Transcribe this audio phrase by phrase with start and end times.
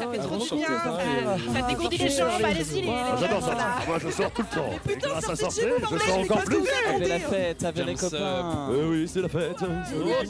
[0.00, 0.66] ça fait Ah, trop bon, du bien.
[0.66, 2.80] Ça ça dégourdit les jambes, allez-y.
[2.82, 3.82] les- Ah, J'adore sortir.
[3.86, 4.70] Moi, je sors tout le temps.
[4.86, 6.56] Mais putain, sortez chez vous, je sors encore plus.
[6.58, 8.68] vous Avec la fête, avec les copains.
[8.70, 9.56] Euh, oui, c'est la fête.
[9.60, 9.66] Oh,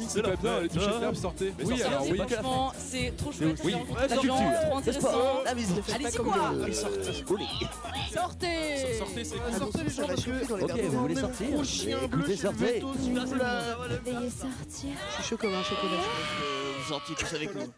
[0.08, 0.74] c'est la fête.
[1.16, 1.52] sortez.
[1.58, 2.18] Mais Oui, sortez, alors c'est oui.
[2.28, 3.60] Franchement, c'est trop chouette.
[3.64, 3.74] Oui.
[4.00, 4.36] la culture,
[4.70, 4.80] trop
[5.74, 6.34] ne faites Allez-y quoi
[8.12, 9.58] Sortez Sortez, c'est Euh, cool.
[9.58, 10.30] Sortez les gens parce que
[10.64, 11.46] Ok, vous voulez sortir
[12.02, 12.80] Écoutez, sortez.
[12.80, 14.90] Veuillez sortir.
[15.10, 16.02] je suis chaud comme un chocolat.
[16.88, 17.72] Gentil, tous avec nous.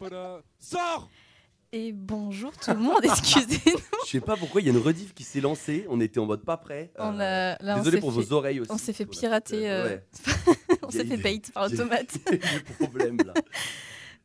[0.59, 1.07] Sors
[1.71, 3.77] Et bonjour tout le monde, excusez-nous.
[4.05, 5.85] Je sais pas pourquoi il y a une rediff qui s'est lancée.
[5.89, 6.91] On était en mode pas prêt.
[6.97, 8.71] On Euh, a, là, on Désolé pour fait- vos oreilles aussi.
[8.73, 9.69] On s'est fait pirater.
[9.69, 10.03] euh, Ouais.
[10.81, 12.17] on s'est fait bait par automate.
[12.31, 13.33] Il y a eu des problèmes là.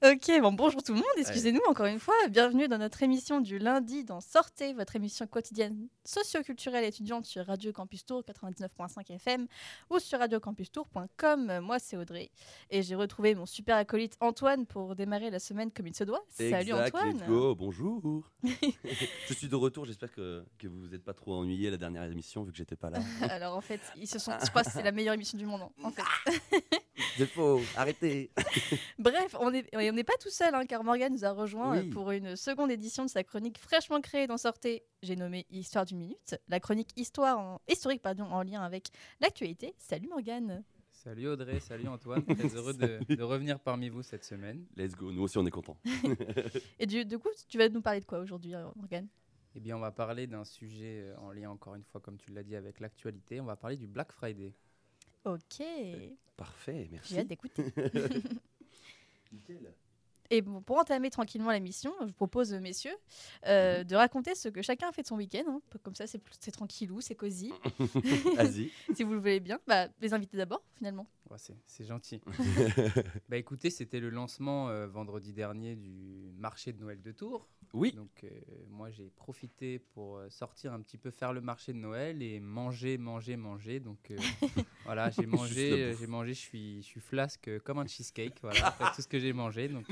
[0.04, 2.12] Ok, bon, bonjour tout le monde, excusez-nous encore une fois.
[2.28, 7.72] Bienvenue dans notre émission du lundi dans Sortez, votre émission quotidienne socio-culturelle étudiante sur Radio
[7.72, 9.46] Campus Tour 99.5 FM
[9.88, 11.60] ou sur radiocampustour.com.
[11.60, 12.30] Moi, c'est Audrey
[12.68, 16.22] et j'ai retrouvé mon super acolyte Antoine pour démarrer la semaine comme il se doit.
[16.28, 17.16] Salut Antoine.
[17.16, 18.30] let's go, bonjour.
[18.44, 22.02] je suis de retour, j'espère que, que vous vous êtes pas trop ennuyé la dernière
[22.02, 22.98] émission vu que j'étais pas là.
[23.30, 25.62] Alors en fait, ils se sont, je crois que c'est la meilleure émission du monde.
[25.82, 26.02] En fait.
[27.16, 28.30] C'est faux, arrêtez.
[28.98, 31.88] Bref, on n'est on n'est pas tout seul, hein, car Morgan nous a rejoint Oui.
[31.88, 34.84] euh, pour une seconde édition de sa chronique fraîchement créée dans Sortez.
[35.02, 38.88] J'ai nommé Histoire du minute, la chronique histoire en, historique pardon, en lien avec
[39.20, 39.74] l'actualité.
[39.78, 40.62] Salut Morgan.
[40.90, 44.64] Salut Audrey, salut Antoine, très heureux de, de revenir parmi vous cette semaine.
[44.76, 45.76] Let's go, nous aussi on est contents.
[46.78, 49.06] Et du, du coup, tu vas nous parler de quoi aujourd'hui, euh, Morgan
[49.54, 52.30] Eh bien, on va parler d'un sujet euh, en lien, encore une fois, comme tu
[52.32, 53.38] l'as dit, avec l'actualité.
[53.40, 54.54] On va parler du Black Friday.
[55.26, 55.62] Ok,
[56.36, 57.14] Parfait, merci.
[57.14, 57.64] j'ai hâte d'écouter.
[59.32, 59.74] Nickel.
[60.34, 62.96] Et bon, pour entamer tranquillement la mission, je vous propose, euh, messieurs,
[63.46, 63.84] euh, Mhm.
[63.84, 65.44] de raconter ce que chacun a fait de son week-end.
[65.46, 65.60] hein.
[65.84, 67.52] Comme ça, c'est tranquillou, c'est cosy,
[68.36, 68.72] Vas-y.
[68.96, 69.60] si vous le voulez bien.
[69.68, 71.06] Bah, les invités d'abord, finalement.
[71.30, 72.20] Ouais, c'est gentil.
[73.28, 77.46] bah écoutez, c'était le lancement euh, vendredi dernier du marché de Noël de Tours.
[77.72, 78.28] Oui, Donc euh,
[78.68, 82.98] moi j'ai profité pour sortir un petit peu faire le marché de Noël et manger,
[82.98, 83.80] manger, manger.
[83.80, 84.16] Donc euh,
[84.84, 88.34] voilà, j'ai mangé, j'ai mangé, je suis, je suis flasque comme un cheesecake.
[88.42, 89.66] Voilà, après tout ce que j'ai mangé.
[89.68, 89.86] Donc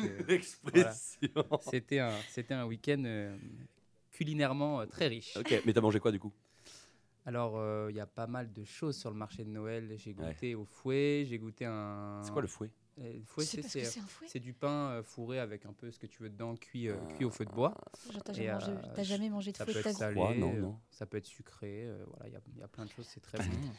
[1.60, 3.36] c'était un, c'était un week-end euh,
[4.10, 5.36] culinairement euh, très riche.
[5.36, 6.32] Ok, mais t'as mangé quoi du coup?
[7.24, 9.94] Alors euh, il y a pas mal de choses sur le marché de Noël.
[9.96, 12.20] J'ai goûté au fouet, j'ai goûté un.
[12.22, 12.70] C'est quoi le fouet?
[13.26, 14.26] Fouet, c'est un fouet.
[14.28, 16.96] c'est du pain euh, fourré avec un peu ce que tu veux dedans, cuit, euh,
[17.16, 17.74] cuit au feu de bois.
[18.12, 20.20] Genre, t'as jamais, mangé- euh, t'as jamais mangé de Ça fouet peut de ta salé,
[20.20, 20.78] Ouais, non, euh, non.
[20.90, 21.84] ça peut être sucré.
[21.86, 23.44] euh, voilà, il y a- il y, a plein de choses, c'est très bon.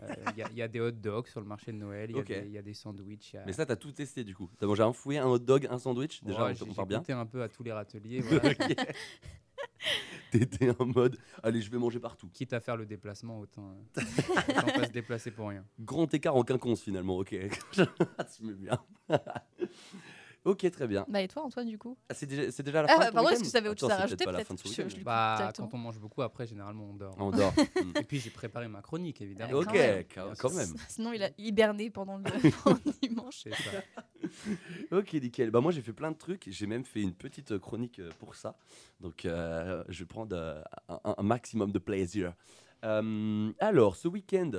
[0.00, 2.10] Euh, Il y, a- il y a des hot dogs sur le marché de Noël,
[2.10, 3.36] il y a des- il y, a des sandwichs.
[3.46, 4.50] Mais ça, t'as tout testé du coup.
[4.58, 6.68] T'as mangé un fouet, un hot dog, un sandwich Déjà, Ouais, on j'ai te j'ai
[6.70, 6.98] compare bien.
[6.98, 8.50] goûté un peu à tous les râteliers, voilà.
[10.34, 12.28] T'étais en mode, allez, je vais manger partout.
[12.32, 14.02] quitte à faire le déplacement, autant, euh,
[14.48, 15.64] autant pas se déplacer pour rien.
[15.78, 17.28] Grand écart en quinconce finalement, ok.
[17.76, 18.80] tu me bien.
[20.44, 21.04] Ok, très bien.
[21.08, 21.96] Bah et toi Antoine du coup?
[22.08, 23.56] Ah, c'est déjà, c'est déjà la Ah fin bah, de ton pardon, est-ce que vous
[23.56, 24.82] avez autre chose à rajouter peut-être pas la peut-être fin de ce Je- week-end.
[24.88, 27.14] je- lui coupe Bah, quand on mange beaucoup, après, généralement, on dort.
[27.18, 27.52] On dort.
[27.52, 27.92] Hmm.
[28.00, 29.58] Et puis, j'ai préparé ma chronique, évidemment.
[29.58, 30.04] Ok, quand même.
[30.14, 30.74] quand, quand même.
[30.88, 32.24] Sinon il a hiberné pendant le
[33.02, 33.44] dimanche.
[34.90, 35.50] Ok, nickel.
[35.50, 36.44] Bah, moi, j'ai fait plein de trucs.
[36.50, 38.56] J'ai même fait une petite euh, chronique euh, pour ça.
[39.00, 42.34] Donc, euh, je vais prendre euh, un, un maximum de plaisir.
[42.84, 44.50] Euh, alors, ce week-end,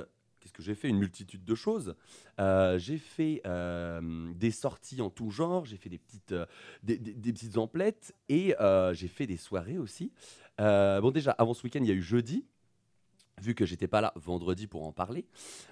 [0.46, 0.88] qu'est-ce que j'ai fait?
[0.88, 1.96] Une multitude de choses.
[2.38, 5.64] Euh, j'ai fait euh, des sorties en tout genre.
[5.64, 6.46] J'ai fait des petites, euh,
[6.84, 8.14] des, des- des petites emplettes.
[8.28, 8.54] Et
[8.92, 10.12] j'ai fait des soirées aussi.
[10.58, 12.44] Bon, déjà, avant ce week-end, il y a eu jeudi.
[13.42, 15.26] Vu que j'étais pas là vendredi pour en parler,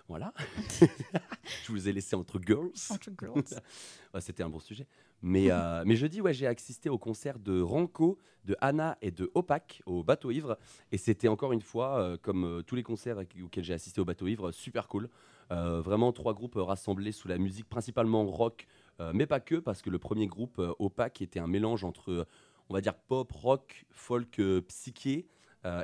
[0.06, 0.34] voilà.
[1.64, 2.70] je vous ai laissé entre girls.
[2.90, 3.42] Entre girls.
[4.12, 4.86] Ouais, C'était un bon sujet.
[5.26, 9.30] Mais, euh, mais jeudi, ouais, j'ai assisté au concert de Ranco, de Anna et de
[9.32, 10.58] Opac au Bateau Ivre.
[10.92, 14.04] Et c'était encore une fois, euh, comme euh, tous les concerts auxquels j'ai assisté au
[14.04, 15.08] Bateau Ivre, super cool.
[15.50, 18.66] Euh, vraiment trois groupes rassemblés sous la musique principalement rock,
[19.12, 22.26] mais pas que, parce que le premier groupe, Opac, était un mélange entre,
[22.68, 25.26] on va dire, pop, rock, folk, psyché.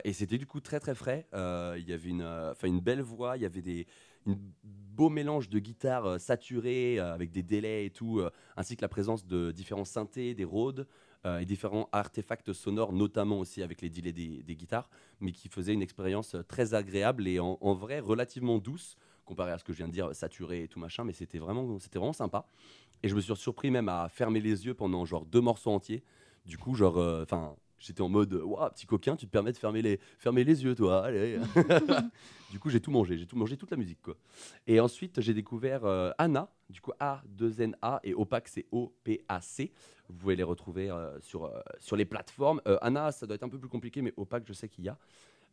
[0.04, 1.26] Et c'était du coup très très frais.
[1.32, 3.86] Il y avait une, une belle voix, il y avait des
[4.26, 4.38] une
[5.00, 8.82] beau mélange de guitares euh, saturées euh, avec des délais et tout, euh, ainsi que
[8.82, 10.86] la présence de différents synthés, des Rhodes
[11.38, 14.89] et différents artefacts sonores, notamment aussi avec les delays des, guitares,
[15.21, 18.97] mais qui faisaient une expérience très agréable et en, vrai relativement douce
[19.27, 21.77] comparé à ce que je viens de dire, saturé et tout machin, mais c'était vraiment,
[21.92, 22.47] vraiment sympa.
[23.03, 26.03] Et je me suis surpris même à fermer les yeux pendant genre deux morceaux entiers.
[26.47, 29.82] Du coup, genre, enfin, j'étais en mode, waouh, petit coquin, tu te permets de fermer
[29.82, 31.38] les, fermer les yeux, toi, allez.
[32.50, 34.15] du coup, j'ai tout mangé, j'ai tout mangé, toute la musique, quoi.
[34.66, 39.72] Et ensuite, j'ai découvert euh, Anna, du coup A2NA et Opac, c'est O-P-A-C.
[40.09, 42.60] Vous pouvez les retrouver euh, sur, euh, sur les plateformes.
[42.82, 44.98] Anna, ça doit être un peu plus compliqué, mais Opac, je sais qu'il y a.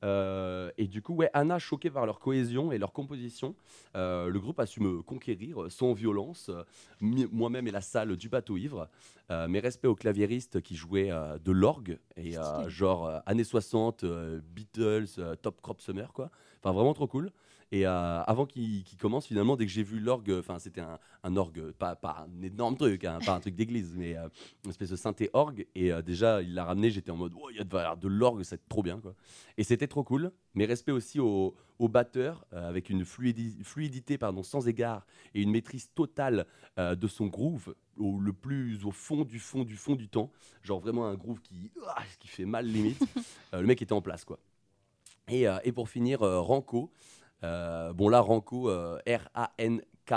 [0.03, 3.55] Euh, et du coup, ouais, Anna, choquée par leur cohésion et leur composition,
[3.95, 6.51] euh, le groupe a su me conquérir sans violence,
[7.01, 8.89] moi-même et la salle du bateau ivre.
[9.29, 11.11] Euh, mes respects aux claviéristes qui jouaient
[11.43, 12.35] de l'orgue, et
[12.67, 16.29] genre années 60, euh, Beatles, Top Crop Summer, quoi.
[16.61, 17.31] Enfin, vraiment trop cool.
[17.71, 21.35] Et euh, avant qu'il commence, finalement, dès que j'ai vu l'orgue, enfin, c'était un, un
[21.35, 24.29] orgue, pas, pas un énorme truc, hein, pas un truc d'église, mais euh,
[24.63, 25.67] une espèce de synthé orgue.
[25.75, 28.07] Et euh, déjà, il l'a ramené, j'étais en mode, oh, il y a de, de
[28.07, 29.13] l'orgue, c'est trop bien, quoi.
[29.57, 30.31] Et c'était trop cool.
[30.55, 35.05] Mes respects aussi au, au batteur, euh, avec une fluidi- fluidité pardon, sans égard
[35.35, 36.45] et une maîtrise totale
[36.79, 40.31] euh, de son groove, au, le plus au fond du fond du fond du temps.
[40.63, 43.01] Genre vraiment un groove qui, ah, qui fait mal limite.
[43.53, 44.39] Euh, le mec était en place, quoi.
[45.29, 46.91] Et, euh, et pour finir, euh, Ranco.
[46.91, 50.13] Euh, bon là, Ranco, euh, R-A-N-K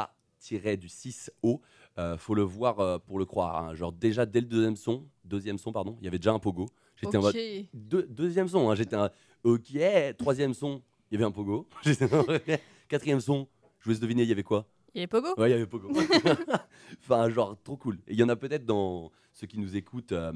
[0.79, 1.61] du 6-O.
[1.99, 3.63] Euh, faut le voir euh, pour le croire.
[3.63, 3.75] hein.
[3.75, 6.67] Genre déjà dès le deuxième son, deuxième son pardon, il y avait déjà un pogo.
[6.97, 7.67] J'étais en mode Ok.
[7.75, 9.11] deux- deuxième son, hein, j'étais un
[9.45, 9.77] ok.
[10.19, 11.69] Troisième son, il y avait un pogo.
[12.89, 13.49] Quatrième son,
[13.81, 14.67] je vous laisse deviner, il y avait quoi?
[14.95, 15.35] Il est Pogo?
[15.37, 15.91] Ouais, il y avait pogo.
[17.01, 17.97] enfin, genre trop cool.
[18.09, 20.33] Et il y en a peut-être dans ceux qui nous écoutent, euh,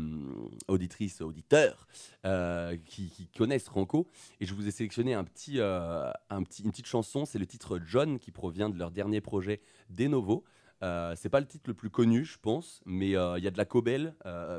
[0.69, 1.87] auditrices, auditeurs,
[2.25, 4.09] euh, qui, connaissent Ranco.
[4.41, 7.25] Et je vous ai sélectionné un petit, euh, un petit, une petite chanson.
[7.25, 9.61] C'est le titre John qui provient de leur dernier projet
[9.91, 10.45] Denovo.
[10.83, 13.59] Euh, c'est pas le titre le plus connu, je pense, mais il y a de
[13.59, 14.15] la cobelle,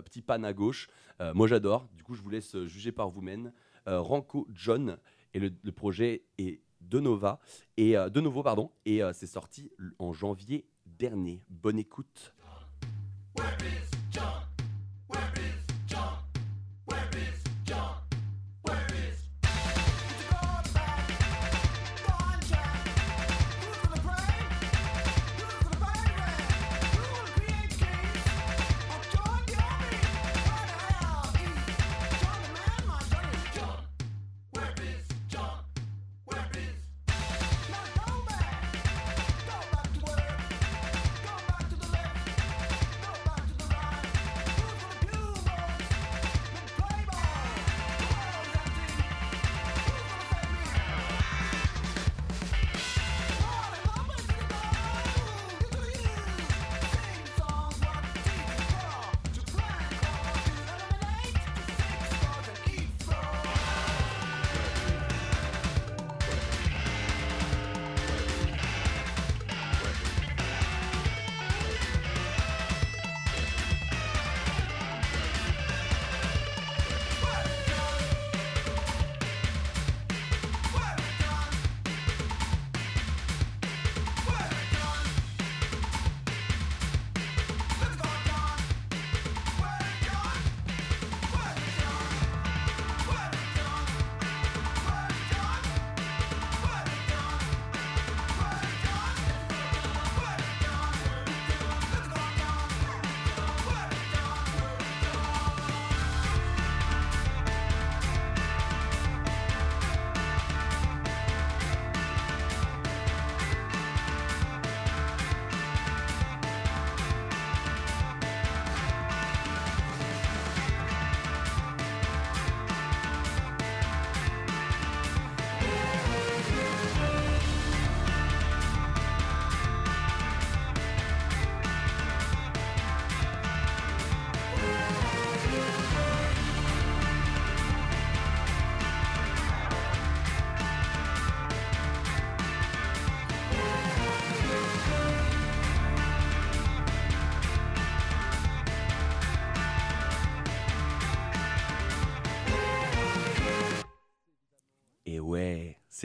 [0.06, 0.90] petit pan à gauche.
[1.34, 1.88] Moi, j'adore.
[1.94, 3.52] Du coup, je vous laisse juger par vous-même.
[3.86, 4.98] Ranco John
[5.34, 7.40] et le projet est de Nova
[7.78, 11.44] et euh, de nouveau pardon et euh, c'est sorti en janvier dernier.
[11.50, 12.34] Bonne écoute.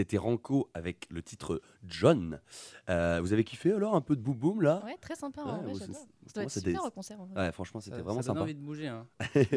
[0.00, 2.40] C'était Ranco avec le titre John.
[2.88, 4.82] Euh, vous avez kiffé alors un peu de boom boom là?
[4.84, 5.42] Ouais, très sympa.
[5.42, 5.94] Ouais, en vrai, ouais, j'adore.
[5.96, 7.20] c'est- Ça doit moi, être c'était- super au concert.
[7.20, 7.40] en vrai.
[7.46, 8.40] Ouais, franchement, c'était vraiment ça donne sympa.
[8.42, 8.86] envie de bouger.
[8.88, 9.06] Hein.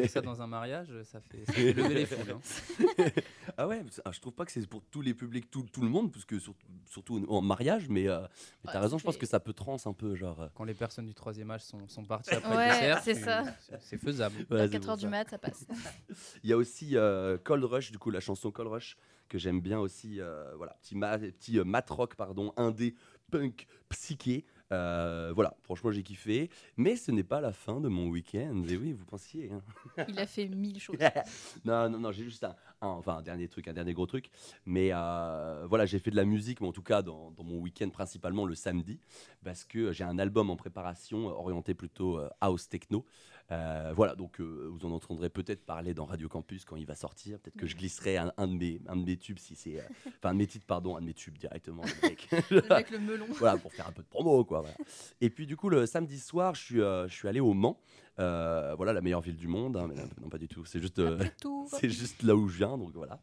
[0.08, 2.32] Ça dans un mariage, ça fait, ça fait lever les foules.
[2.32, 2.40] hein.
[3.56, 3.82] Ah ouais,
[4.12, 6.38] je trouve pas que c'est pour tous les publics, tout, tout le monde, parce que
[6.38, 6.54] sur-
[6.86, 8.26] surtout en mariage, mais, euh, mais
[8.72, 10.40] t'as Ouais, raison, je pense que ça peut trans un peu, genre.
[10.42, 13.14] euh, Quand les personnes du troisième âge sont, sont parties après Ouais, le dessert, c'est
[13.14, 13.44] ça.
[13.80, 14.44] c'est- faisable.
[14.50, 15.08] À c'est 4 pour heures du ça.
[15.08, 15.64] mat, ça passe.
[16.42, 18.96] Il y a aussi euh, Cold Rush, du coup, la chanson Cold Rush,
[19.28, 20.20] que j'aime bien aussi.
[20.20, 22.94] euh, voilà, petit, ma- petit euh, mat rock, pardon, indé,
[23.30, 24.44] punk, psyché.
[24.72, 26.50] Euh, voilà, franchement, j'ai kiffé.
[26.76, 28.62] Mais ce n'est pas la fin de mon week-end.
[28.68, 29.50] Et oui, vous pensiez.
[29.52, 29.62] hein.
[30.08, 30.96] Il a fait mille choses.
[31.64, 34.30] non, non, non, j'ai juste un, un- enfin, un dernier truc, un dernier gros truc.
[34.66, 37.58] Mais euh, voilà, j'ai fait de la musique, mais en tout cas dans, dans mon
[37.58, 38.98] week-end principalement le samedi,
[39.44, 43.04] parce que j'ai un album en préparation orienté plutôt house techno.
[43.52, 46.94] Euh, voilà, donc euh, vous en entendrez peut-être parler dans Radio Campus quand il va
[46.94, 47.38] sortir.
[47.38, 49.84] Peut-être que je glisserai un, un de mes, un de mes tubes si c'est, euh,
[50.06, 51.82] enfin un de mes titres pardon, un de mes tubes directement.
[52.02, 53.26] Avec le melon.
[53.38, 54.60] voilà, pour faire un peu de promo, quoi.
[54.62, 54.74] voilà.
[55.20, 57.78] Et puis du coup, le samedi soir, je suis, je suis allé au Mans.
[58.20, 59.76] Euh, voilà, la meilleure ville du monde.
[59.76, 60.64] hein, mais non, non, pas du tout.
[60.64, 61.18] C'est juste, euh,
[61.66, 63.20] c'est juste là où je viens, donc voilà.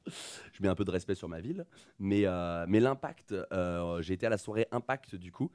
[0.51, 1.65] Je mets un peu de respect sur ma ville.
[1.97, 3.33] Mais, euh, mais l'impact,
[4.01, 5.49] j'ai été à la soirée Impact du coup.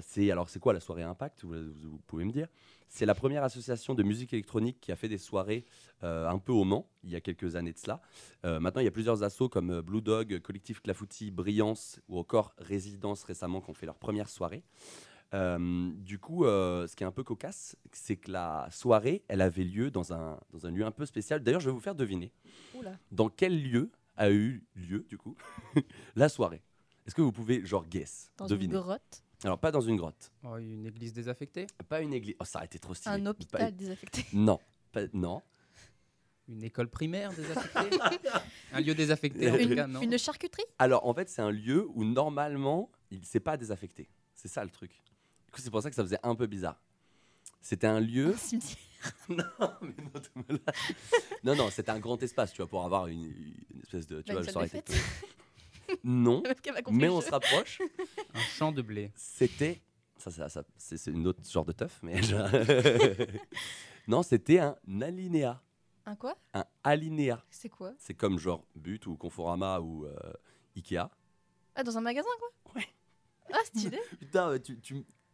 [0.00, 1.44] C'est alors c'est quoi la soirée Impact?
[1.44, 2.48] Vous, vous- vous pouvez me dire?
[2.88, 5.64] C'est la première association de musique électronique qui a fait des soirées
[6.02, 8.00] euh, un peu au Mans il y a quelques années de cela.
[8.44, 12.18] Euh, maintenant, il y a plusieurs assos comme euh, Blue Dog, Collectif Clafoutis, Brillance ou
[12.18, 14.62] encore Résidence récemment qui ont fait leur première soirée.
[15.34, 19.64] Euh, du coup, ce qui est un peu cocasse, c'est que la soirée, elle avait
[19.64, 21.42] lieu dans un, dans un lieu un peu spécial.
[21.42, 22.32] D'ailleurs, je vais vous faire deviner
[22.74, 22.92] Oula.
[23.10, 25.36] dans quel lieu a eu lieu, du coup,
[26.16, 26.62] la soirée.
[27.06, 28.74] Est-ce que vous pouvez, genre, guess, Dans deviner?
[28.74, 29.22] une grotte.
[29.44, 31.66] Alors, pas dans une grotte, Oh, une église désaffectée?
[31.88, 32.34] Pas une église.
[32.40, 33.14] Oh, ça aurait été trop stylé.
[33.14, 34.24] Un hôpital désaffecté.
[34.32, 34.58] Non,
[34.92, 35.42] pas- non.
[36.48, 37.98] Une école primaire désaffectée?
[38.72, 40.00] Un lieu désaffecté en tout Une, cas, non?
[40.00, 40.64] une charcuterie?
[40.78, 44.08] Alors, en fait, c'est un lieu où normalement, il s'est pas désaffecté.
[44.34, 44.92] C'est ça le truc.
[45.46, 46.80] Du coup, c'est pour ça que ça faisait un peu bizarre.
[47.60, 48.32] C'était un lieu.
[48.32, 48.78] Un cimetière.
[49.28, 49.44] non,
[49.82, 50.58] mais non,
[51.44, 54.22] non, non, c'était un grand espace, tu vois, pour avoir une, une espèce de.
[54.22, 54.84] Tu Bah, vois, une le salle de soirée fête.
[54.84, 55.02] techno.
[56.04, 56.42] Non,
[56.90, 57.80] mais on se rapproche.
[58.34, 59.12] Un champ de blé.
[59.16, 59.80] C'était.
[60.18, 62.20] Ça, ça, ça- c'est une autre genre de teuf, mais.
[64.08, 65.62] non, c'était un alinéa.
[66.06, 66.36] Un quoi?
[66.54, 67.44] Un alinéa.
[67.50, 67.92] C'est quoi?
[67.98, 70.14] C'est comme genre But ou Conforama ou euh,
[70.76, 71.10] Ikea.
[71.74, 72.74] Ah, dans un magasin quoi?
[72.76, 72.86] Ouais.
[73.52, 73.98] Ah, stylé.
[74.20, 74.78] Putain, tu,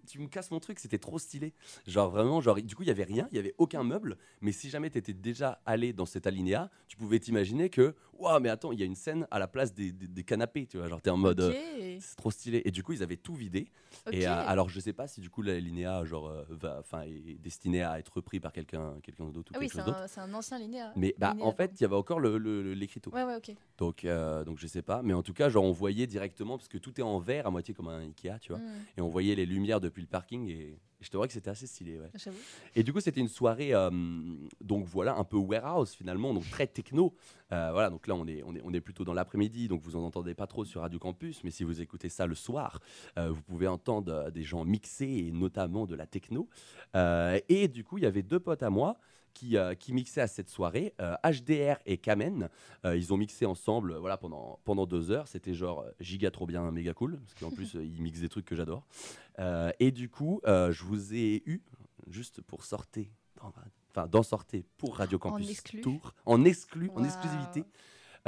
[0.06, 1.52] tu me casses mon truc, c'était trop stylé.
[1.86, 4.16] Genre vraiment, genre, du coup, il y avait rien, il y avait aucun meuble.
[4.40, 8.40] Mais si jamais tu étais déjà allé dans cet alinéa, tu pouvais t'imaginer que, waouh,
[8.40, 10.78] mais attends, il y a une scène à la place des, des- des canapés, tu
[10.78, 10.88] vois.
[10.88, 12.62] Genre, t'es en mode, euh, c'est trop stylé.
[12.64, 13.68] Et du coup, ils avaient tout vidé.
[14.12, 17.38] Et euh, alors, je sais pas si du coup, l'alinéa, genre, euh, va, enfin, est
[17.40, 20.02] destiné à être repris par quelqu'un quelqu'un d'autre ou Ah oui, quelque c'est chose d'autre.
[20.02, 20.92] un, c'est un ancien linéa.
[20.96, 23.10] Mais bah, linéa, en fait, il y avait encore le- le- le- l'écriteau.
[23.10, 23.54] Ouais, ouais, ok.
[23.78, 24.06] Donc,
[24.46, 25.02] donc, je sais pas.
[25.02, 27.50] Mais en tout cas, genre, on voyait directement, parce que tout est en verre, à
[27.50, 28.58] moitié comme un Ikea, tu vois.
[28.60, 30.48] Hmm, Et on voyait les lumières depuis le parking.
[30.48, 32.08] Et je te vois que c'était assez stylé, ouais.
[32.74, 33.90] Et du coup, c'était une soirée, euh,
[34.60, 37.14] donc voilà, un peu warehouse finalement, donc très techno.
[37.52, 39.96] Euh, voilà, donc là, on est, on est, on est plutôt dans l'après-midi, donc vous
[39.96, 42.80] en entendez pas trop sur Radio Campus, mais si vous écoutez ça le soir,
[43.18, 46.48] euh, vous pouvez entendre des gens mixer, et notamment de la techno.
[47.48, 48.98] Et du coup, il y avait deux potes à moi
[49.34, 52.48] qui, euh, qui mixaient à cette soirée, euh, HDR et Kamen.
[52.84, 55.28] Euh, ils ont mixé ensemble euh, voilà, pendant, pendant deux heures.
[55.28, 58.28] C'était genre euh, giga trop bien, méga cool, parce qu'en plus, euh, ils mixent des
[58.28, 58.86] trucs que j'adore.
[59.38, 61.62] Euh, et du coup, euh, je vous ai eu,
[62.08, 63.06] juste pour sortir,
[63.40, 65.80] enfin, d'en sortir pour Radio Campus exclu.
[65.80, 67.64] Tour, en exclu, en exclusivité.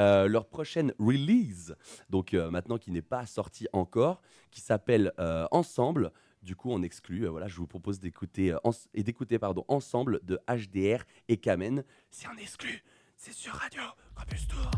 [0.00, 1.74] euh, leur prochaine release,
[2.10, 4.20] donc euh, maintenant qui n'est pas sortie encore,
[4.50, 6.10] qui s'appelle euh, Ensemble.
[6.44, 10.20] Du coup, en exclu, euh, voilà, je vous propose d'écouter euh, et d'écouter pardon Ensemble
[10.24, 11.84] de HDR et Kamen.
[12.10, 12.84] C'est en exclu,
[13.16, 13.80] c'est sur Radio
[14.14, 14.70] Campus Tour.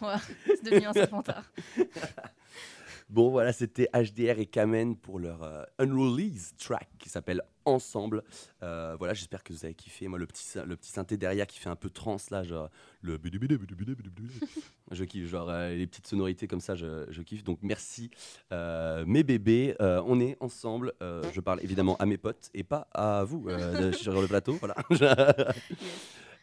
[0.00, 1.44] Voilà, c'est devenu un serpentard.
[3.12, 8.22] Bon, voilà, c'était HDR et Kamen pour leur euh, unreleased track qui s'appelle Ensemble.
[8.62, 10.08] Euh, voilà, j'espère que vous avez kiffé.
[10.08, 12.70] Moi, le petit, le petit synthé derrière qui fait un peu trans là, genre
[13.02, 13.20] le.
[14.92, 17.44] Je kiffe, genre euh, les petites sonorités comme ça, je, je kiffe.
[17.44, 18.10] Donc merci,
[18.50, 19.76] euh, mes bébés.
[19.78, 20.94] On est ensemble.
[21.00, 23.46] Je parle évidemment à mes potes et pas à vous
[23.92, 24.54] sur le plateau.
[24.54, 24.74] Voilà.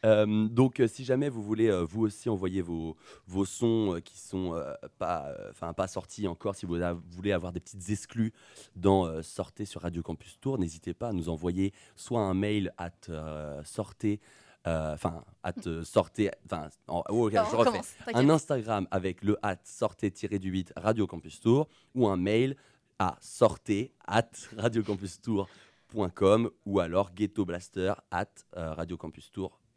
[0.05, 2.95] Euh, donc, euh, si jamais vous voulez euh, vous aussi envoyer vos,
[3.27, 6.77] vos sons euh, qui sont euh, pas, euh, enfin pas sortis encore, si vous
[7.11, 8.31] voulez avoir des petites exclus
[8.75, 12.73] dans euh, Sortez sur Radio Campus Tour, n'hésitez pas à nous envoyer soit un mail
[12.77, 14.19] à euh, sortez,
[14.67, 15.51] euh, enfin à
[15.83, 17.79] sortez, enfin en- oh, je refais.
[18.13, 22.55] un Instagram avec le at sortez-du-8 Radio Campus Tour ou un mail
[22.99, 28.73] à sortez at radiocampustour.com ou alors ghetto blaster at euh,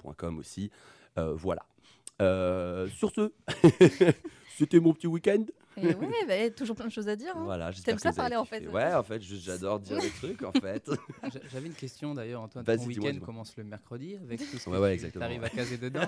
[0.04, 0.70] radiocampustour.com aussi.
[1.18, 1.62] Euh, voilà.
[2.20, 3.32] Euh, sur ce,
[4.56, 5.44] c'était mon petit week-end.
[5.78, 5.96] Ouais,
[6.28, 7.32] bah, toujours plein de choses à dire.
[7.34, 7.44] hein.
[7.44, 10.90] Voilà, T'aimes ça parler, en fait Ouais, en fait, j'adore dire des trucs en fait.
[11.32, 12.62] J'a- J'avais une question d'ailleurs, Antoine.
[12.62, 16.02] Ton week-end commence le mercredi avec tout ce que tu arrives à caser dedans.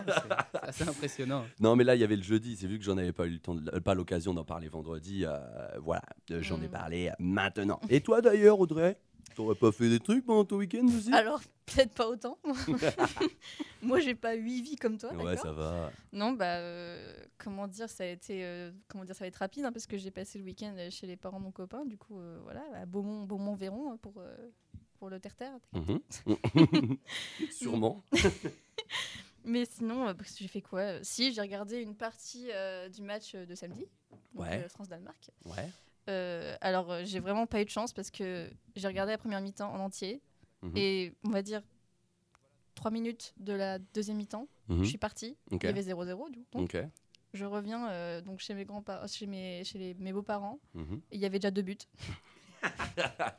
[0.52, 1.44] C'est assez impressionnant.
[1.60, 2.56] Non, mais là, il y avait le jeudi.
[2.56, 5.24] C'est vu que j'en avais pas eu le temps, euh, pas l'occasion d'en parler vendredi.
[5.24, 5.38] euh,
[5.80, 6.70] voilà, euh, j'en ai Mm.
[6.70, 7.80] parlé maintenant.
[7.88, 8.98] Et toi d'ailleurs, Audrey
[9.34, 11.12] T'aurais pas fait des trucs pendant ton week-end aussi?
[11.12, 12.38] Alors, peut-être pas autant.
[13.82, 15.12] Moi, j'ai pas huit vies comme toi.
[15.14, 15.90] Ouais, ça va.
[16.12, 19.64] Non, bah, euh, comment dire, ça a été, euh, comment dire, ça va être rapide
[19.64, 21.84] hein, parce que j'ai passé le week-end chez les parents de mon copain.
[21.84, 24.34] Du coup, euh, voilà, à Beaumont, Beaumont-Véron hein, pour, euh,
[24.98, 25.58] pour le terre-terre.
[25.72, 26.00] Mhm.
[27.50, 28.02] Sûrement.
[29.44, 31.02] Mais sinon, euh, parce que j'ai fait quoi?
[31.02, 34.62] Si, j'ai regardé une partie euh, du match euh, de samedi, donc, Ouais.
[34.64, 35.30] euh, France-Danemark.
[35.44, 35.68] Ouais.
[36.08, 39.40] Euh, alors, euh, j'ai vraiment pas eu de chance parce que j'ai regardé la première
[39.40, 40.20] mi-temps en entier
[40.62, 40.72] Mhm.
[40.76, 41.62] et on va dire
[42.74, 44.82] trois minutes de la deuxième mi-temps, Mhm.
[44.84, 45.36] je suis partie.
[45.50, 46.58] Il y avait 0-0 du coup.
[46.62, 46.76] Ok.
[47.32, 51.00] Je reviens euh, donc chez mes grands chez mes chez les- mes beaux-parents Mhm.
[51.10, 51.76] et il y avait déjà deux buts.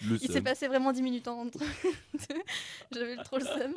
[0.00, 1.58] Il s'est passé vraiment 10 minutes entre.
[2.92, 3.74] J'avais trop le seum.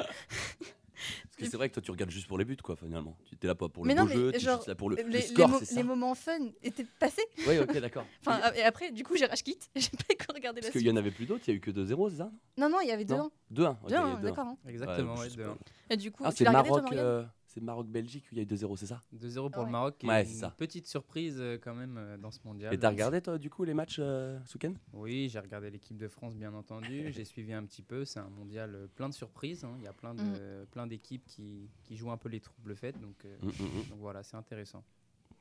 [0.96, 3.18] Parce que c'est vrai que toi, tu regardes juste pour les buts, quoi, finalement.
[3.26, 4.76] Tu étais là pas pour le Mais beau non, mais jeu, tu genre, juste là
[4.76, 7.26] pour le, les, le les score, mo- c'est ça les moments fun étaient passés.
[7.48, 8.06] Oui, ok, d'accord.
[8.26, 9.70] Enfin, et après, du coup, j'ai rage quitte.
[9.76, 11.58] J'ai pas encore regardé la Parce qu'il y en avait plus d'autres, il y a
[11.58, 12.32] eu que 2-0, c'est ça?
[12.58, 13.24] Non, non, il y avait deux Non.
[13.24, 13.32] ans.
[13.54, 13.70] 2-1.
[13.72, 14.22] ok, Deux il y a ans, 2-1.
[14.22, 14.48] d'accord.
[14.48, 14.58] hein.
[14.68, 15.58] Exactement, Ouais, ouais, je sais de- pas.
[15.90, 17.24] Et du coup, Ah, tu c'est l'as regardé, Maroc, euh,
[17.56, 19.02] c'est Maroc-Belgique où il y a eu 2-0, c'est ça?
[19.16, 19.72] 2-0 pour Ah le.
[19.72, 20.04] Maroc.
[20.04, 20.52] et Ouais, une c'est ça.
[20.58, 22.74] petite surprise euh, quand même euh, dans ce mondial.
[22.74, 24.74] Et t'as regardé, toi, du coup, les matchs euh, week-end?
[24.94, 27.12] Oui, j'ai regardé l'équipe de France, bien entendu.
[27.14, 28.04] j'ai suivi un petit peu.
[28.04, 29.64] C'est un mondial euh, plein de surprises.
[29.64, 29.76] hein.
[29.80, 33.00] Il y a plein de plein d'équipes qui, qui jouent un peu les troubles faites.
[33.00, 33.52] Donc, euh, Mm, mm,
[33.86, 33.90] mm.
[33.92, 34.84] donc voilà, c'est intéressant.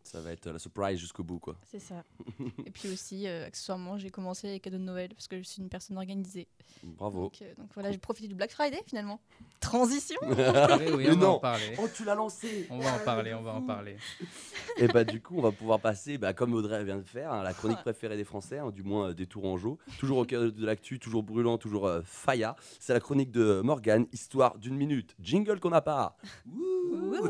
[0.04, 1.56] Ça va être la surprise jusqu'au bout, quoi.
[1.66, 2.04] C'est ça.
[2.66, 5.62] Et puis aussi, euh, accessoirement, j'ai commencé les cadeaux de Noël parce que je suis
[5.62, 6.46] une personne organisée.
[6.82, 7.22] Bravo.
[7.22, 9.18] Donc, euh, donc voilà, j'ai profité du Black Friday finalement.
[9.60, 11.74] Transition Oui, oui, on va en parler.
[11.78, 13.96] Oh, tu l'as lancé On va en parler, on va en parler.
[14.76, 17.42] Et bah du coup, on va pouvoir passer, bah, comme Audrey vient de faire, hein,
[17.42, 19.78] la chronique préférée des Français, hein, du moins euh, des Tourangeaux.
[19.98, 22.56] Toujours au cœur de l'actu, toujours brûlant, toujours euh, faya.
[22.78, 25.14] C'est la chronique de Morgane, histoire d'une minute.
[25.18, 26.16] Jingle qu'on n'a pas.
[26.46, 27.28] Wouh.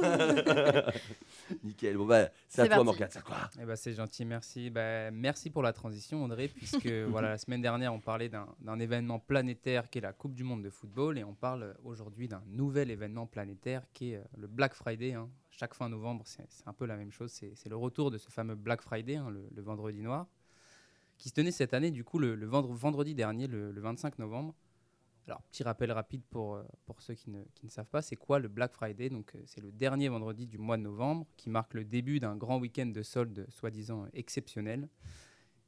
[1.65, 1.97] Nickel.
[1.97, 2.85] Bon bah, c'est à C'est toi parti.
[2.85, 3.09] Morgane.
[3.11, 4.71] C'est à quoi Eh ben, c'est gentil, merci.
[4.71, 8.79] Ben, merci pour la transition, Audrey, puisque voilà, la semaine dernière, on parlait d'un d'un
[8.79, 12.43] événement planétaire qui est la Coupe du Monde de football, et on parle aujourd'hui d'un
[12.47, 15.13] nouvel événement planétaire qui est euh, le Black Friday.
[15.15, 15.29] hein.
[15.51, 17.31] Chaque fin novembre, c'est c'est un peu la même chose.
[17.31, 20.27] C'est c'est le retour de ce fameux Black Friday, hein, le, le vendredi noir,
[21.17, 24.19] qui se tenait cette année, du coup, le, le vendre- vendredi dernier, le, le 25
[24.19, 24.55] novembre.
[25.27, 28.17] Alors, petit rappel rapide pour, euh, pour ceux qui ne, qui ne savent pas, c'est
[28.17, 29.09] quoi le Black Friday?
[29.09, 32.37] Donc, euh, c'est le dernier vendredi du mois de novembre qui marque le début d'un
[32.37, 34.89] grand week-end de soldes soi-disant exceptionnel.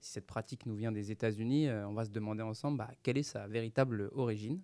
[0.00, 3.16] Si cette pratique nous vient des États-Unis, euh, on va se demander ensemble bah, quelle
[3.16, 4.60] est sa véritable origine?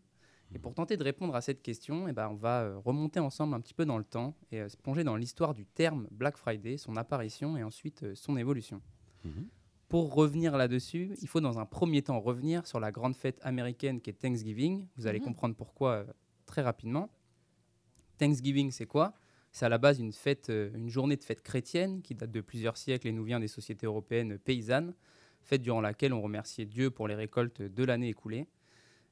[0.55, 3.55] Et pour tenter de répondre à cette question, eh ben, on va euh, remonter ensemble
[3.55, 6.37] un petit peu dans le temps et euh, se plonger dans l'histoire du terme Black
[6.37, 8.83] Friday, son apparition et ensuite euh, son évolution.
[9.25, 9.49] Mhm.
[9.93, 14.01] Pour revenir là-dessus, il faut dans un premier temps revenir sur la grande fête américaine
[14.01, 14.87] qui est Thanksgiving.
[14.97, 15.25] Vous allez Mhm.
[15.27, 16.05] comprendre pourquoi euh,
[16.47, 17.11] très rapidement.
[18.17, 19.13] Thanksgiving, c'est quoi?
[19.51, 22.41] C'est à la base une fête, euh, une journée de fête chrétienne qui date de
[22.41, 24.95] plusieurs siècles et nous vient des sociétés européennes paysannes.
[25.43, 28.47] Fête durant laquelle on remerciait Dieu pour les récoltes de l'année écoulée.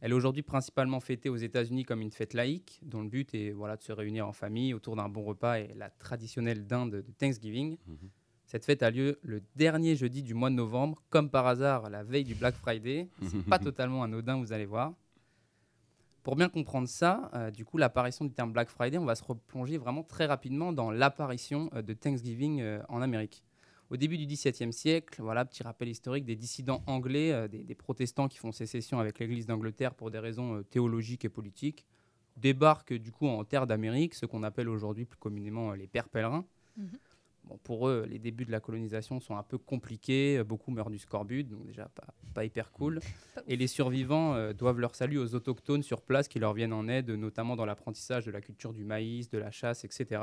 [0.00, 3.50] Elle est aujourd'hui principalement fêtée aux États-Unis comme une fête laïque, dont le but est
[3.50, 7.12] voilà, de se réunir en famille autour d'un bon repas et la traditionnelle dinde de
[7.18, 7.76] Thanksgiving.
[7.86, 8.08] Mhm.
[8.50, 12.02] Cette fête a lieu le dernier jeudi du mois de novembre, comme par hasard la
[12.02, 13.08] veille du Black Friday.
[13.28, 14.92] C'est pas totalement anodin, vous allez voir.
[16.24, 19.22] Pour bien comprendre ça, euh, du coup, l'apparition du terme Black Friday, on va se
[19.22, 23.44] replonger vraiment très rapidement dans l'apparition euh, de Thanksgiving euh, en Amérique.
[23.88, 27.74] Au début du XVIIe siècle, voilà, petit rappel historique, des dissidents anglais, euh, des, des
[27.76, 31.86] protestants qui font sécession avec l'Église d'Angleterre pour des raisons euh, théologiques et politiques,
[32.36, 36.08] débarquent du coup en terre d'Amérique, ce qu'on appelle aujourd'hui plus communément euh, les pères
[36.08, 36.44] pèlerins.
[36.76, 36.90] Mhm.
[37.44, 40.98] Bon, pour eux, les débuts de la colonisation sont un peu compliqués, beaucoup meurent du
[40.98, 43.00] scorbut, donc déjà pas, pas hyper cool.
[43.46, 46.88] Et les survivants euh, doivent leur salut aux autochtones sur place qui leur viennent en
[46.88, 50.20] aide, notamment dans l'apprentissage de la culture du maïs, de la chasse, etc.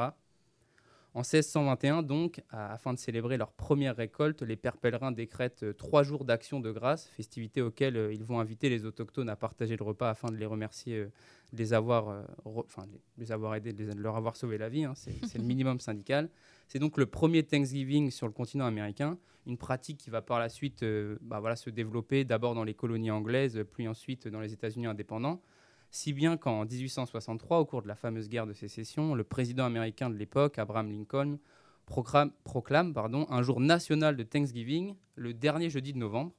[1.18, 6.04] En 1621, donc, afin de célébrer leur première récolte, les pères pèlerins décrètent euh, trois
[6.04, 9.84] jours d'action de grâce, festivité auxquelles euh, ils vont inviter les autochtones à partager le
[9.84, 11.12] repas afin de les remercier euh,
[11.54, 14.84] de les avoir, enfin, de les avoir aidés, de, leur avoir sauvé la vie.
[14.84, 16.30] hein, c'est c'est le minimum syndical.
[16.68, 20.50] C'est donc le premier Thanksgiving sur le continent américain, une pratique qui va par la
[20.50, 24.54] suite euh, bah, voilà, se développer d'abord dans les colonies anglaises, puis ensuite dans les
[24.54, 25.42] États-Unis indépendants.
[25.90, 30.10] Si bien qu'en 1863, au cours de la fameuse guerre de sécession, le président américain
[30.10, 31.40] de l'époque, Abraham Lincoln,
[31.86, 36.34] proclame, pardon, un jour national de Thanksgiving le dernier jeudi de novembre.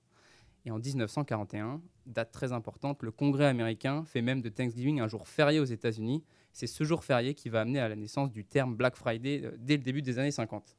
[0.64, 5.26] Et en 1941, date très importante, le Congrès américain fait même de Thanksgiving un jour
[5.26, 6.22] férié aux États-Unis.
[6.52, 9.56] C'est ce jour férié qui va amener à la naissance du terme Black Friday euh,
[9.58, 10.76] dès le début des années 50.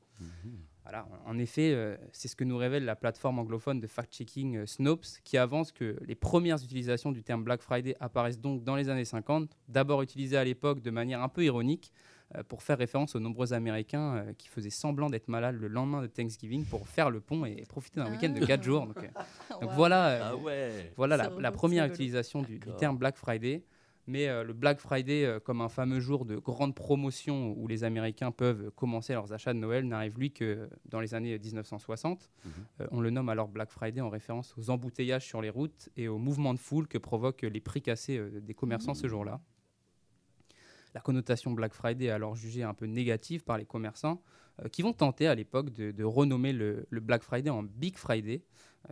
[0.90, 4.66] Voilà, en effet, euh, c'est ce que nous révèle la plateforme anglophone de fact-checking euh,
[4.66, 8.90] Snopes, qui avance que les premières utilisations du terme Black Friday apparaissent donc dans les
[8.90, 11.94] années 50, d'abord utilisées à l'époque de manière un peu ironique,
[12.36, 16.04] euh, pour faire référence aux nombreux Américains euh, qui faisaient semblant d'être malades le lendemain
[16.04, 18.86] de Thanksgiving pour faire le pont et profiter d'un week-end de 4 jours.
[18.86, 19.08] Donc, euh,
[19.50, 19.76] donc Wow.
[19.76, 20.94] voilà, euh, Ah ouais.
[20.96, 23.64] voilà la, première utilisation du, terme Black Friday.
[24.10, 27.84] Mais euh, le Black Friday, euh, comme un fameux jour de grande promotion où les
[27.84, 32.32] Américains peuvent commencer leurs achats de Noël, n'arrive lui que dans les années 1960.
[32.44, 32.52] Mhm.
[32.82, 36.08] Euh, on le nomme alors Black Friday en référence aux embouteillages sur les routes et
[36.08, 39.40] aux mouvements de foule que provoquent les prix cassés des commerçants ce jour-là.
[40.96, 44.24] La connotation Black Friday est alors jugée un peu négative par les commerçants
[44.72, 48.42] qui vont tenter à l'époque de, de renommer le, le Black Friday en Big Friday,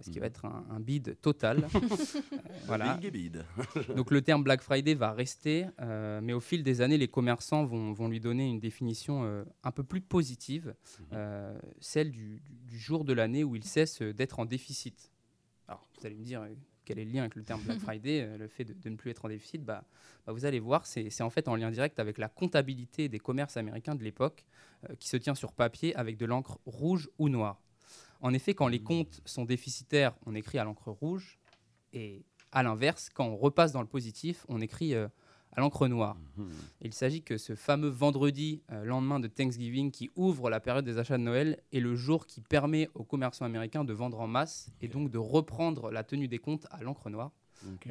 [0.02, 0.22] ce qui Mhm.
[0.22, 1.68] va être un, un bid total.
[1.78, 2.98] Euh, voilà.
[2.98, 3.46] Bid.
[3.96, 7.66] Donc le terme Black Friday va rester, euh, mais au fil des années, les commerçants
[7.66, 10.76] vont, vont lui donner une définition euh, un peu plus positive,
[11.14, 15.12] euh, celle du, jour de l'année où il cesse euh, d'être en déficit.
[15.68, 16.50] Alors vous allez me dire, euh,
[16.86, 18.96] quel est le lien avec le terme Black Friday, euh, le fait de, de ne
[18.96, 19.64] plus être en déficit?
[19.64, 19.84] Bah,
[20.26, 23.20] bah, Vous allez voir, c'est c'est en fait en lien direct avec la comptabilité des
[23.20, 24.46] commerces américains de l'époque,
[24.90, 27.62] euh, qui se tient sur papier avec de l'encre rouge ou noire.
[28.22, 31.38] En effet, quand les comptes sont déficitaires, on écrit à l'encre rouge,
[31.94, 35.08] et à l'inverse, quand on repasse dans le positif, on écrit euh,
[35.52, 36.18] à l'encre noire.
[36.38, 36.50] Mhm.
[36.82, 40.98] Il s'agit que ce fameux vendredi, euh, lendemain de Thanksgiving, qui ouvre la période des
[40.98, 44.70] achats de Noël, est le jour qui permet aux commerçants américains de vendre en masse
[44.82, 47.32] et donc de reprendre la tenue des comptes à l'encre noire,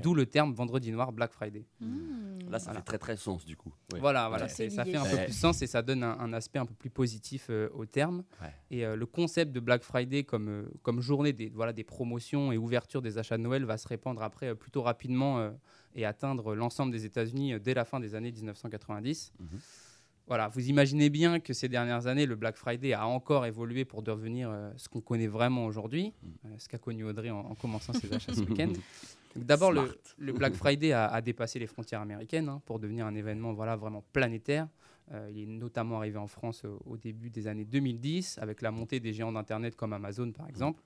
[0.02, 1.64] D'où le terme vendredi noir, Black Friday.
[1.80, 2.50] Mmh.
[2.50, 2.80] Là, ça Voilà.
[2.80, 3.72] fait très très sens du coup.
[3.92, 3.98] Ouais.
[4.00, 4.70] Voilà, voilà Ouais.
[4.70, 6.90] ça fait un peu plus sens et ça donne un, un aspect un peu plus
[6.90, 8.22] positif euh, au terme.
[8.40, 8.52] Ouais.
[8.70, 12.52] Et euh, le concept de Black Friday comme, euh, comme journée des, voilà, des promotions
[12.52, 15.50] et ouverture des achats de Noël va se répandre après euh, plutôt rapidement euh,
[15.94, 19.32] et atteindre l'ensemble des États-Unis euh, dès la fin des années 1990.
[19.40, 19.46] Mhm.
[20.28, 24.02] Voilà, vous imaginez bien que ces dernières années, le Black Friday a encore évolué pour
[24.02, 26.30] devenir euh, ce qu'on connaît vraiment aujourd'hui, Mhm.
[26.46, 28.72] euh, ce qu'a connu Audrey en, en commençant ses achats ce week-end.
[29.34, 33.52] D'abord, le, Black Friday a, a dépassé les frontières américaines hein, pour devenir un événement
[33.52, 34.68] voilà, vraiment planétaire.
[35.12, 38.70] Euh, il est notamment arrivé en France au, au début des années 2010 avec la
[38.70, 40.82] montée des géants d'Internet comme Amazon par exemple.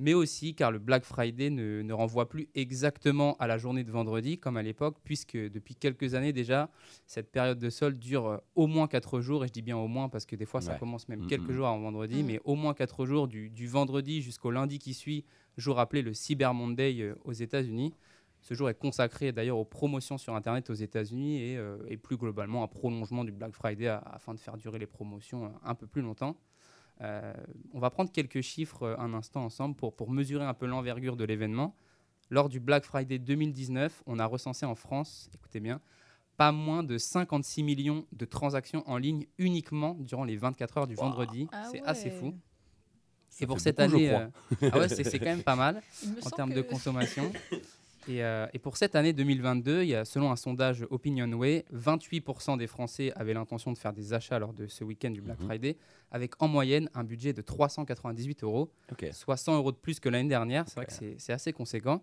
[0.00, 3.90] Mais aussi car le Black Friday ne, ne renvoie plus exactement à la journée de
[3.90, 6.70] vendredi comme à l'époque, puisque depuis quelques années déjà,
[7.06, 9.88] cette période de solde dure euh, au moins 4 jours, et je dis bien au
[9.88, 10.78] moins parce que des fois ça Ouais.
[10.78, 11.26] commence même Mhm.
[11.26, 12.26] quelques jours avant vendredi, Mhm.
[12.26, 15.24] mais au moins 4 jours du, du vendredi jusqu'au lundi qui suit,
[15.58, 17.92] jour appelé le Cyber Monday euh, aux États-Unis.
[18.40, 22.16] Ce jour est consacré d'ailleurs aux promotions sur Internet aux États-Unis et, euh, et plus
[22.16, 25.74] globalement un prolongement du Black Friday à- afin de faire durer les promotions euh, un
[25.74, 26.36] peu plus longtemps.
[27.00, 27.32] Euh,
[27.74, 31.24] on va prendre quelques chiffres un instant ensemble pour, pour mesurer un peu l'envergure de
[31.24, 31.74] l'événement.
[32.30, 35.80] Lors du Black Friday 2019, on a recensé en France, écoutez bien,
[36.36, 40.94] pas moins de 56 millions de transactions en ligne uniquement durant les 24 heures du
[40.94, 41.02] Wow.
[41.04, 41.48] vendredi.
[41.52, 41.86] Ah C'est ouais.
[41.88, 42.34] assez fou.
[43.40, 44.26] Et pour cette beaucoup, année, euh,
[44.72, 45.82] ah ouais, c'est quand même pas mal
[46.26, 47.30] en termes que- de consommation.
[48.10, 52.56] Et, euh, et pour cette année 2022, il y a, selon un sondage Opinionway, 28%
[52.56, 55.44] des Français avaient l'intention de faire des achats lors de ce week-end du Black Mhm.
[55.46, 55.76] Friday,
[56.10, 58.70] avec en moyenne un budget de 398 euros,
[59.12, 60.64] soit 100 euros de plus que l'année dernière.
[60.68, 62.02] C'est vrai que c'est- c'est assez conséquent.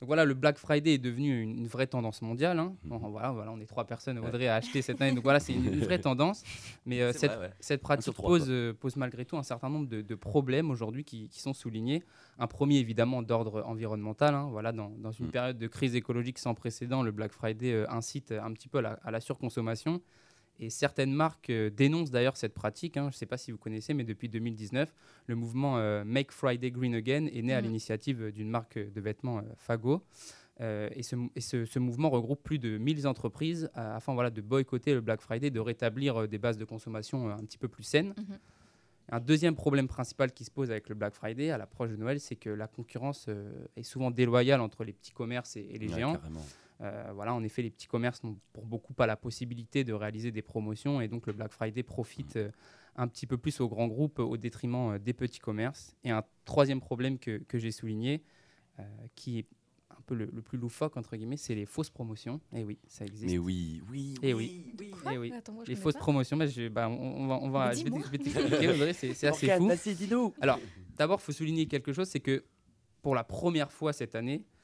[0.00, 2.58] Donc voilà, le Black Friday est devenu une, une vraie tendance mondiale.
[2.58, 2.74] hein.
[2.84, 3.10] Bon, Mhm.
[3.12, 5.14] voilà, voilà, on est trois personnes, Audrey a acheté cette année.
[5.14, 6.44] Donc voilà, c'est une, une vraie tendance.
[6.84, 7.52] Mais euh, cette, vrai, ouais.
[7.60, 8.52] cette pratique trois, pose, quoi.
[8.52, 12.02] euh, pose malgré tout un certain nombre de, de problèmes aujourd'hui qui, qui sont soulignés.
[12.38, 14.34] Un premier, évidemment, d'ordre environnemental.
[14.34, 14.48] hein.
[14.50, 15.30] Voilà, dans, dans une Mm.
[15.30, 18.82] période de crise écologique sans précédent, le Black Friday euh, incite un petit peu à
[18.82, 20.02] la, à la surconsommation.
[20.58, 22.96] Et certaines marques euh, dénoncent d'ailleurs cette pratique.
[22.96, 23.10] hein.
[23.10, 24.94] Je ne sais pas si vous connaissez, mais depuis 2019,
[25.26, 27.64] le mouvement euh, Make Friday Green Again est né à Mm.
[27.64, 30.02] l'initiative euh, d'une marque de vêtements euh, Fago.
[30.62, 34.14] Euh, et ce, mou- et ce- ce mouvement regroupe plus de 1000 entreprises euh, afin
[34.14, 37.44] voilà, de boycotter le Black Friday, de rétablir euh, des bases de consommation euh, un
[37.44, 38.14] petit peu plus saines.
[38.16, 38.38] Mhm.
[39.10, 42.18] Un deuxième problème principal qui se pose avec le Black Friday à l'approche de Noël,
[42.18, 45.88] c'est que la concurrence euh, est souvent déloyale entre les petits commerces et, et les
[45.88, 46.14] Ouais, géants.
[46.14, 46.44] carrément.
[46.82, 50.30] Euh, voilà, en effet, les petits commerces n'ont pour beaucoup pas la possibilité de réaliser
[50.30, 52.50] des promotions et donc le Black Friday profite euh,
[52.96, 55.96] un petit peu plus aux grands groupes au détriment euh, des petits commerces.
[56.04, 58.22] Et un troisième problème que, que j'ai souligné,
[58.78, 58.82] euh,
[59.14, 59.46] qui est
[59.90, 62.40] un peu le, le plus loufoque, entre guillemets, c'est les fausses promotions.
[62.54, 63.24] Et oui, ça existe.
[63.32, 64.74] Mais oui, oui, Eh oui.
[64.78, 64.90] oui.
[64.90, 65.32] Quoi Eh oui.
[65.32, 66.00] Attends, moi, je Les fausses pas.
[66.00, 68.92] promotions, bah, je, bah, on, on va, on va, Mais je vais je t'expliquer, Audrey,
[68.92, 69.66] c'est assez fou.
[69.66, 70.34] vas-y, dis-nous.
[70.42, 70.60] Alors,
[70.98, 72.44] d'abord, il faut souligner quelque chose, c'est que
[73.00, 74.55] pour la première fois cette année, euh,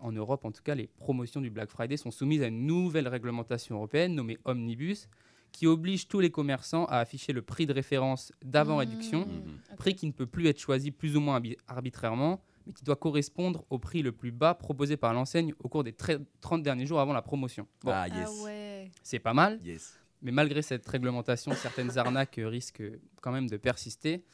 [0.00, 3.08] en Europe en tout cas, les promotions du Black Friday sont soumises à une nouvelle
[3.08, 5.08] réglementation européenne nommée Omnibus,
[5.52, 9.58] qui oblige tous les commerçants à afficher le prix de référence d'avant réduction, Mmh, Mhm.
[9.72, 9.76] ok.
[9.76, 12.96] prix qui ne peut plus être choisi plus ou moins arbi- arbitrairement, mais qui doit
[12.96, 16.86] correspondre au prix le plus bas proposé par l'enseigne au cours des tre- 30 derniers
[16.86, 17.66] jours avant la promotion.
[17.82, 18.40] Bon, Ah, Ah yes.
[18.44, 18.90] ouais.
[19.02, 19.98] c'est pas mal, Yes.
[20.22, 22.84] mais malgré cette réglementation, certaines arnaques risquent
[23.20, 24.24] quand même de persister.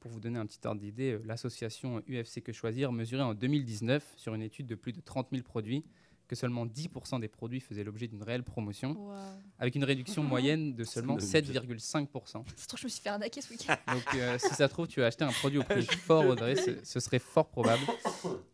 [0.00, 4.14] Pour vous donner un petit ordre d'idée, euh, l'association UFC Que Choisir mesurait en 2019,
[4.16, 5.84] sur une étude de plus de 30 000 produits,
[6.32, 9.10] que seulement 10% des produits faisaient l'objet d'une réelle promotion,
[9.58, 12.44] avec une réduction moyenne de seulement le 7,5%.
[12.56, 13.76] C'est trop, je me suis fait arnaquer ce week-end.
[13.92, 16.56] Donc euh, si ça se trouve, tu as acheté un produit au prix fort, Audrey,
[16.56, 17.82] ce, ce serait fort probable.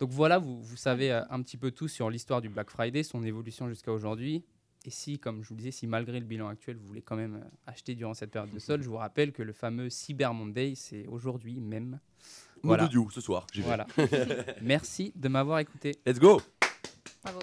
[0.00, 3.04] Donc voilà, vous, vous savez euh, un petit peu tout sur l'histoire du Black Friday,
[3.04, 4.42] son évolution jusqu'à aujourd'hui.
[4.84, 7.16] Et si, comme je vous le disais, si malgré le bilan actuel, vous voulez quand
[7.16, 10.32] même euh, acheter durant cette période de solde, je vous rappelle que le fameux Cyber
[10.32, 11.98] Monday, c'est aujourd'hui même.
[12.62, 12.88] Voilà.
[12.90, 13.10] Voilà.
[13.10, 13.46] ce soir.
[13.56, 13.86] Voilà.
[14.62, 15.98] Merci de m'avoir écouté.
[16.06, 16.40] Let's go.
[17.22, 17.40] Bravo.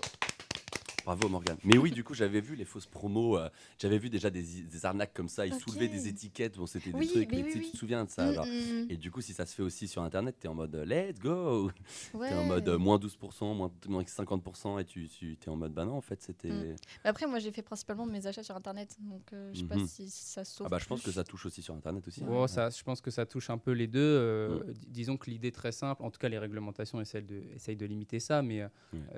[1.06, 1.58] Bravo Morgane.
[1.64, 3.38] Mais oui, du coup, j'avais vu les fausses promos.
[3.38, 5.46] euh, j'avais vu déjà des, des arnaques comme ça.
[5.46, 6.58] Ils soulevaient des étiquettes.
[6.58, 7.30] Bon, c'était des Oui, trucs.
[7.32, 7.66] mais Mais oui, tu sais, oui.
[7.68, 9.88] tu te souviens de ça Mm, mm, Et du coup, si ça se fait aussi
[9.88, 11.68] sur Internet, t'es en mode euh, let's go.
[12.16, 12.30] ouais.
[12.30, 14.82] T'es en mode euh, moins 12%, moins, moins 50%.
[14.82, 16.50] Et tu, tu es en mode bah non, en fait, c'était.
[16.50, 16.76] Mm.
[17.04, 19.88] Après, moi, j'ai fait principalement mes achats sur Internet, donc euh, je sais pas Mhm.
[19.88, 20.66] si ça se sauve.
[20.68, 22.24] Ah bah, je pense que ça touche aussi sur Internet aussi.
[22.28, 24.00] Oh, ça, je pense que ça touche un peu les deux.
[24.00, 27.76] euh, Disons que l'idée est très simple, en tout cas les réglementations essayent de, essayent
[27.76, 28.64] de limiter ça, mais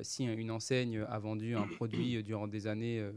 [0.02, 3.12] si une enseigne a vendu un produit euh, durant des années euh,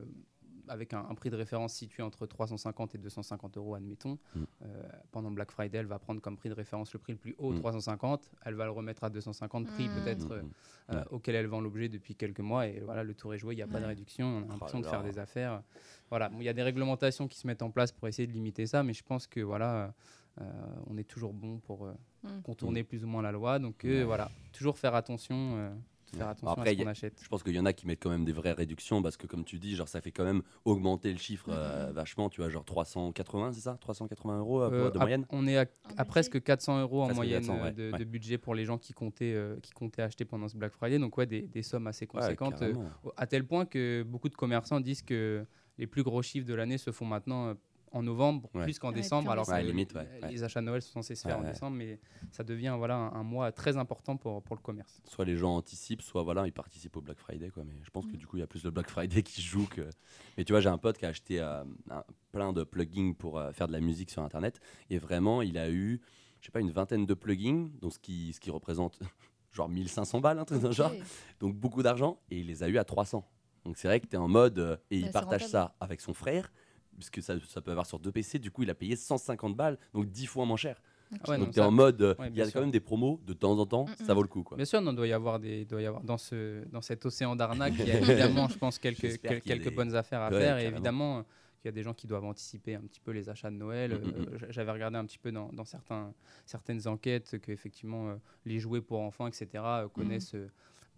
[0.68, 4.42] avec un, un prix de référence situé entre 350 et 250 euros, admettons, Mm.
[4.62, 7.34] euh, pendant Black Friday, elle va prendre comme prix de référence le prix le plus
[7.38, 7.56] haut, Mm.
[7.58, 9.94] 350, elle va le remettre à 250 prix Mm.
[9.96, 10.50] peut-être Mm, euh, mm.
[10.90, 11.04] euh, Ouais.
[11.10, 13.62] auquel elle vend l'objet depuis quelques mois et voilà le tour est joué il n'y
[13.62, 15.62] a pas de réduction on a l'impression de faire des affaires
[16.08, 18.32] voilà Bon, il y a des réglementations qui se mettent en place pour essayer de
[18.32, 19.94] limiter ça mais je pense que voilà
[20.40, 20.44] euh,
[20.86, 22.42] on est toujours bon pour euh, Mm.
[22.42, 24.04] contourner plus ou moins la loi donc euh, Ouais.
[24.04, 25.70] voilà toujours faire attention euh,
[26.16, 26.32] faire Ouais.
[26.32, 27.72] attention Après, à il ce y qu'on a- achète Je pense qu'il y en a
[27.72, 30.10] qui mettent quand même des vraies réductions parce que, comme tu dis, genre, ça fait
[30.12, 31.92] quand même augmenter le chiffre euh, Mhm.
[31.94, 32.28] vachement.
[32.28, 33.76] Tu vois, genre 380, c'est ça?
[33.80, 35.26] 380 euros euh, Euh, de à- moyenne?
[35.30, 35.56] on est
[35.96, 37.98] à, presque 400 euros en moyenne 400, euh, ouais, de, ouais.
[37.98, 40.98] de budget pour les gens qui comptaient, euh, qui comptaient acheter pendant ce Black Friday.
[40.98, 42.62] Donc ouais, des, des sommes assez Ouais, conséquentes.
[42.62, 42.74] euh,
[43.16, 45.44] à tel point que beaucoup de commerçants disent que
[45.78, 47.54] les plus gros chiffres de l'année se font maintenant euh,
[47.92, 48.62] en novembre Ouais.
[48.64, 51.14] plus qu'en Ouais, décembre, plus alors que limite, ouais, les achats de Noël sont censés
[51.16, 51.52] se faire Ouais, en ouais.
[51.52, 51.98] décembre, mais
[52.30, 55.00] ça devient voilà un, un mois très important pour, pour le commerce.
[55.08, 57.50] Soit les gens anticipent, soit voilà, ils participent au Black Friday.
[57.50, 57.64] Quoi.
[57.64, 58.16] Mais je pense que Mhm.
[58.18, 59.82] du coup, il y a plus le Black Friday qui joue que.
[60.38, 63.38] Mais tu vois, j'ai un pote qui a acheté euh, un- plein de plugins pour
[63.38, 64.60] euh, faire de la musique sur Internet.
[64.88, 66.00] Et vraiment, il a eu,
[66.40, 69.00] je sais pas, une vingtaine de plugins, donc ce qui, ce qui représente
[69.52, 70.92] genre 1500 balles, un truc genre.
[71.40, 72.20] Donc beaucoup d'argent.
[72.30, 73.28] Et il les a eu à 300.
[73.64, 74.58] Donc c'est vrai que tu es en mode.
[74.58, 75.50] euh, et Ouais, il partage rentable.
[75.50, 76.52] ça avec son frère.
[77.00, 79.78] Puisque ça, ça peut avoir sur deux PC, du coup il a payé 150 balles,
[79.94, 80.82] donc 10 fois moins cher.
[81.24, 82.52] Ah ouais, donc tu es ça- en mode, euh, ouais, il y a sûr.
[82.54, 84.42] quand même des promos de temps en temps, Mm, ça vaut le coup.
[84.42, 84.56] Quoi.
[84.58, 87.34] Bien sûr, non, doit y avoir des, doit y avoir dans ce, dans cet océan
[87.34, 87.98] d'arnaques, il y a
[88.44, 90.58] évidemment, je pense, quelques, quelques des- bonnes affaires à Ouais, faire.
[90.58, 91.24] Et évidemment,
[91.64, 93.92] il y a des gens qui doivent anticiper un petit peu les achats de Noël.
[93.94, 96.12] Mm, Euh, J'avais regardé un petit peu dans, dans certains,
[96.46, 100.48] certaines enquêtes que effectivement euh, les jouets pour enfants, etc., euh, connaissent euh,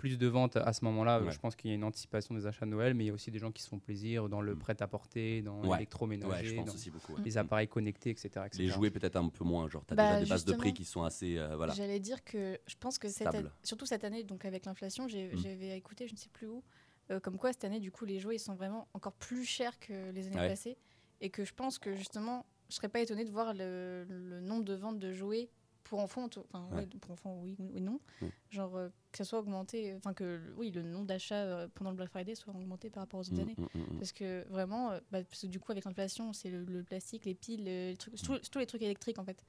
[0.03, 1.19] plus de ventes à ce moment-là.
[1.21, 1.31] Euh, Ouais.
[1.31, 3.13] Je pense qu'il y a une anticipation des achats de Noël, mais il y a
[3.13, 4.59] aussi des gens qui se font plaisir dans le Mm.
[4.59, 5.75] prêt-à-porter, dans Ouais.
[5.77, 7.13] L'électroménager, je pense dans aussi beaucoup.
[7.15, 7.23] ouais.
[7.25, 8.29] les appareils connectés, etc.
[8.47, 8.49] etc.
[8.65, 10.73] Les jouets peut-être un peu moins, genre tu as Bah, déjà des bases de prix
[10.75, 11.73] qui sont assez euh, voilà.
[11.75, 15.37] J'allais dire que je pense que cette année- surtout cette année, donc avec l'inflation, Mm.
[15.37, 16.65] j'avais écouté, je ne sais plus où,
[17.13, 19.79] euh, comme quoi cette année, du coup, les jouets ils sont vraiment encore plus chers
[19.79, 20.49] que les années Ouais.
[20.49, 20.77] passées.
[21.21, 24.65] Et que je pense que justement, je serais pas étonnée de voir le, le nombre
[24.65, 25.49] de ventes de jouets
[25.85, 26.79] pour enfants, tout- enfin, Ouais.
[26.83, 28.01] ouais, pour enfants, oui ou non.
[28.21, 28.27] Mm.
[28.51, 31.97] Genre euh, que ça soit augmenté, enfin que oui, le nombre d'achats euh, pendant le
[31.97, 33.57] Black Friday soit augmenté par rapport aux autres Mm, années.
[33.59, 33.99] mm, mm.
[33.99, 37.25] Parce que vraiment, euh, bah, parce que du coup, avec l'inflation, c'est le, le plastique,
[37.27, 39.45] les piles, les trucs, tous, tous les trucs électriques en fait.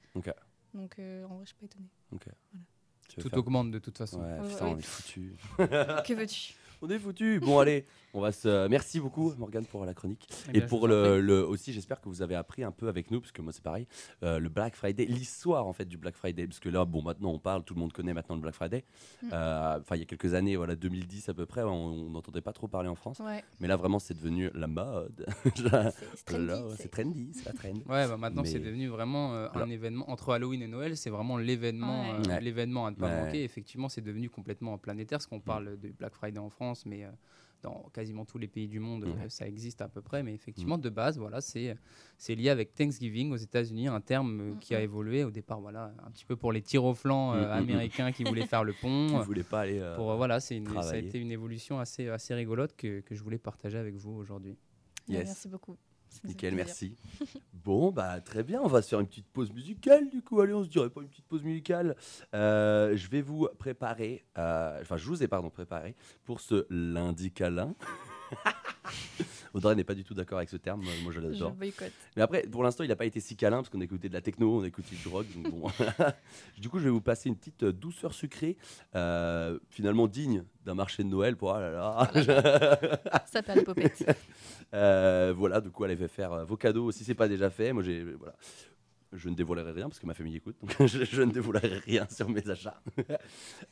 [0.74, 1.66] Donc euh, en vrai, je suis pas
[3.16, 4.20] veux Tout faire- augmente de toute façon.
[4.22, 4.72] Ouais, Ouais, putain, ouais.
[4.74, 5.34] on est foutu.
[5.58, 6.54] que veux-tu?
[6.86, 7.40] On est foutu.
[7.40, 8.68] Bon, allez, on va se.
[8.68, 10.28] Merci beaucoup, Morgane, pour la chronique.
[10.48, 13.20] Eh Et bien, pour le, aussi, j'espère que vous avez appris un peu avec nous,
[13.22, 13.86] parce que moi c'est pareil,
[14.22, 17.30] euh, le Black Friday, l'histoire en fait du Black Friday, parce que là, bon, maintenant
[17.30, 18.84] on parle, tout le monde connaît maintenant le Black Friday.
[19.22, 19.28] Mm.
[19.32, 22.52] Euh, Enfin, il y a quelques années, voilà, 2010 à peu près, on n'entendait pas
[22.52, 25.24] trop parler en France, Ouais, mais là vraiment c'est devenu la mode.
[26.76, 27.72] c'est trendy, c'est- la trend.
[27.88, 31.38] Ouais, bah maintenant c'est devenu vraiment euh, un événement entre Halloween et Noël, c'est vraiment
[31.38, 32.26] l'événement, Ouais.
[32.26, 32.40] euh, Ouais.
[32.42, 33.24] l'événement à ne pas Ouais.
[33.24, 33.42] manquer.
[33.44, 37.10] Effectivement, c'est devenu complètement planétaire, parce qu'on parle de Black Friday en France, mais euh,
[37.62, 40.22] dans quasiment tous les pays du monde, ça existe à peu près.
[40.22, 41.76] Mais effectivement, de base, voilà, c'est
[42.28, 46.10] lié avec Thanksgiving aux États-Unis, un terme euh, qui a évolué au départ, voilà, un
[46.10, 49.18] petit peu pour les tirs au flanc euh, américains qui voulaient faire le Qui pont.
[49.22, 49.78] voulait pas aller.
[49.78, 53.00] euh, Pour, euh, voilà, c'est une, ça a été une évolution assez, assez rigolote que,
[53.00, 54.52] que je voulais partager avec vous aujourd'hui.
[55.08, 55.26] Ouais, Yes.
[55.26, 55.76] Merci beaucoup.
[56.24, 56.96] Nickel, merci.
[57.64, 60.40] bon, bah très bien, on va se faire une petite pause musicale du coup.
[60.40, 61.96] Allez, on se dirait pas une petite pause musicale.
[62.34, 67.32] Euh, je vais vous préparer, euh, enfin, je vous ai pardon préparé pour ce lundi
[67.32, 67.74] câlin.
[69.54, 71.52] Audrey n'est pas du tout d'accord avec ce terme, moi je Je l'adore.
[71.52, 71.92] boycotte.
[72.16, 74.14] Mais après, pour l'instant, il n'a pas été si câlin parce qu'on a écouté de
[74.14, 75.26] la techno, on a écouté du rock.
[75.34, 75.68] Donc bon.
[76.58, 78.56] du coup, je vais vous passer une petite euh, douceur sucrée,
[78.96, 81.36] euh, finalement digne d'un marché de Noël.
[81.36, 82.10] Pour, ah là là.
[83.26, 84.04] Ça perd les popettes.
[84.74, 87.72] Euh, voilà, du coup, elle va faire euh, vos cadeaux si c'est pas déjà fait.
[87.72, 88.34] Moi, j'ai voilà.
[89.16, 92.48] Je ne dévoilerai rien parce que ma famille écoute, je, ne dévoilerai rien sur mes
[92.48, 92.80] achats.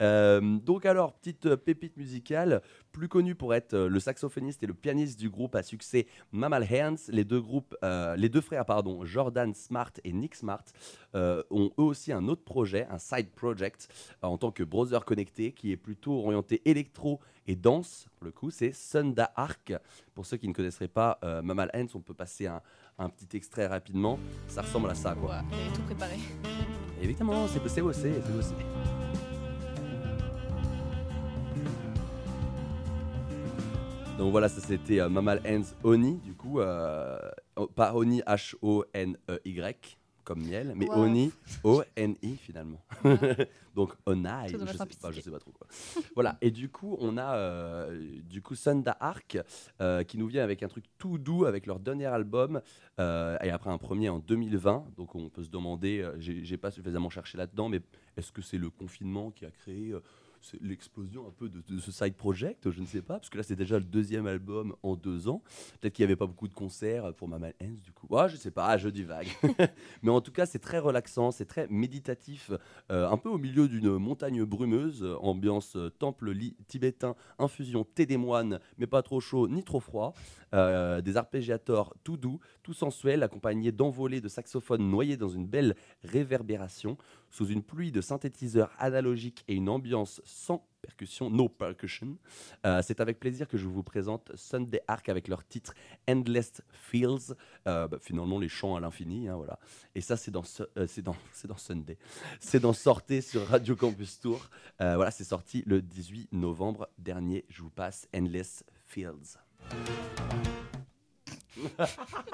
[0.00, 2.62] Euh, donc alors, petite euh, pépite musicale,
[2.92, 6.66] plus connue pour être euh, le saxophoniste et le pianiste du groupe à succès Mammal
[6.70, 6.96] Hands.
[7.08, 7.76] Les deux groupes,
[8.16, 10.64] les deux frères, pardon, Jordan Smart et Nick Smart,
[11.14, 13.88] ont eux aussi un autre projet, un side project,
[14.22, 18.08] en tant que browser connecté, qui est plutôt orienté électro et danse.
[18.16, 19.72] Pour le coup, c'est Sunda Arc.
[20.14, 22.62] Pour ceux qui ne connaisseraient pas Mammal Hands, on peut passer un,
[22.98, 24.18] un petit extrait rapidement.
[24.48, 25.36] Ça ressemble à ça, quoi.
[25.36, 26.18] Ouais, tout préparé.
[27.00, 28.54] Évidemment, c'est bossé, c'est bossé.
[34.18, 37.18] Donc voilà, ça c'était euh, Mammal Hands Oni, du coup, euh,
[37.56, 41.04] oh, pas Oni H-O-N-E-Y, comme miel, mais Wow.
[41.04, 41.32] Oni
[41.64, 42.80] O-N-I finalement.
[43.74, 45.66] Donc Onai, je sais, pas, je sais pas trop quoi.
[46.14, 49.38] voilà, et du coup, on a euh, du coup Sunda Arc
[49.80, 52.60] euh, qui nous vient avec un truc tout doux avec leur dernier album
[53.00, 54.84] euh, et après un premier en 2020.
[54.96, 57.80] Donc on peut se demander, euh, j'ai pas suffisamment cherché là-dedans, mais
[58.16, 59.94] est-ce que c'est le confinement qui a créé
[60.60, 63.42] l'explosion un peu de, de ce side project Je ne sais pas, parce que là
[63.42, 65.42] c'est déjà le deuxième album en deux ans.
[65.80, 68.06] Peut-être qu'il n'y avait pas beaucoup de concerts pour Mammal Hands du coup.
[68.10, 69.28] Ouais, je sais pas, je divague.
[70.02, 72.50] mais en tout cas, c'est très relaxant, c'est très méditatif,
[72.90, 76.34] euh, un peu au milieu d'une montagne brumeuse, ambiance euh, temple
[76.66, 80.14] tibétain, infusion thé des moines, mais pas trop chaud ni trop froid.
[80.54, 85.74] Euh, des arpégiators tout doux, tout sensuels, accompagnés d'envolées de saxophones noyés dans une belle
[86.04, 86.98] réverbération,
[87.32, 92.18] sous une pluie de synthétiseurs analogiques et une ambiance sans percussion, no percussion.
[92.66, 95.74] Euh, C'est avec plaisir que je vous présente Sunday Arc avec leur titre
[96.08, 97.34] Endless Feels.
[97.66, 99.58] Euh, bah, finalement, les chants à l'infini, hein, voilà.
[99.94, 100.44] Et ça, c'est dans,
[100.76, 101.98] euh, c'est dans, dans Sunday.
[102.38, 104.50] C'est dans Sortez sur Radio Campus Tour.
[104.78, 107.44] Voilà, c'est sorti le 18 novembre dernier.
[107.48, 109.38] Je vous passe Endless Fields.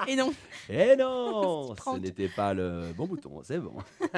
[0.07, 0.33] Et non,
[0.69, 3.75] Eh non Ce n'était pas le bon bouton, c'est bon.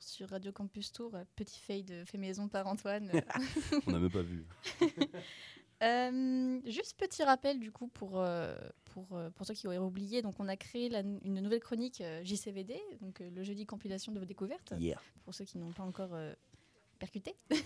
[0.00, 3.10] sur Radio Campus Tour, euh, petit fade fait maison par Antoine.
[3.86, 4.44] On n'a même pas vu.
[5.80, 8.56] Euh, juste petit rappel du coup pour, euh,
[8.86, 12.02] pour, euh, pour ceux qui auraient oublié, donc on a créé la- une nouvelle chronique
[12.24, 15.00] JCVD, donc le jeudi compilation de vos découvertes, Yeah.
[15.22, 16.10] pour ceux qui n'ont pas encore
[16.98, 17.34] percuté.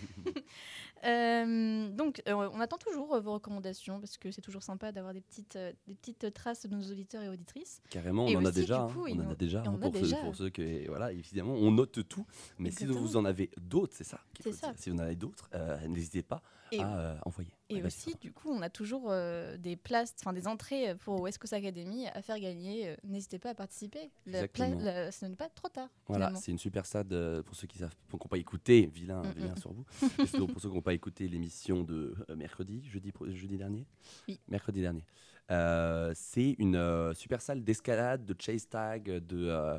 [1.04, 5.12] Euh, donc euh, on attend toujours euh, vos recommandations parce que c'est toujours sympa d'avoir
[5.12, 5.58] des petites,
[5.88, 7.82] des petites traces de nos auditeurs et auditrices.
[7.90, 8.82] Carrément, on Et en a déjà.
[8.82, 8.94] hein.
[8.96, 9.64] on en a déjà.
[9.66, 10.16] hein, a déjà.
[10.16, 12.24] Ceux, pour ceux que voilà, évidemment, on note tout.
[12.58, 14.20] Mais si vous en avez d'autres, c'est ça.
[14.40, 14.74] faut ça.
[14.76, 15.50] Si vous en avez d'autres,
[15.88, 16.40] n'hésitez pas
[16.72, 17.50] Et- à euh, envoyer.
[17.68, 21.20] Et Ouais, aussi, du coup, on a toujours euh, des places, enfin des entrées pour
[21.20, 22.88] West Coast Academy à faire gagner.
[22.88, 24.10] Euh, N'hésitez pas à participer.
[24.26, 25.88] La la- ce n'est pas trop tard.
[26.06, 29.22] Voilà, c'est une super sad euh, pour ceux qui savent, qui n'ont pas écouté, vilain,
[29.22, 29.58] Mm, vilain mm.
[29.58, 29.84] sur vous.
[30.52, 33.86] Pour ceux qui n'ont pas écouté l'émission de mercredi, jeudi, jeudi dernier,
[34.28, 34.38] Oui.
[34.48, 35.04] mercredi dernier.
[35.52, 39.78] Euh, c'est une euh, super salle d'escalade, de chase tag, de euh,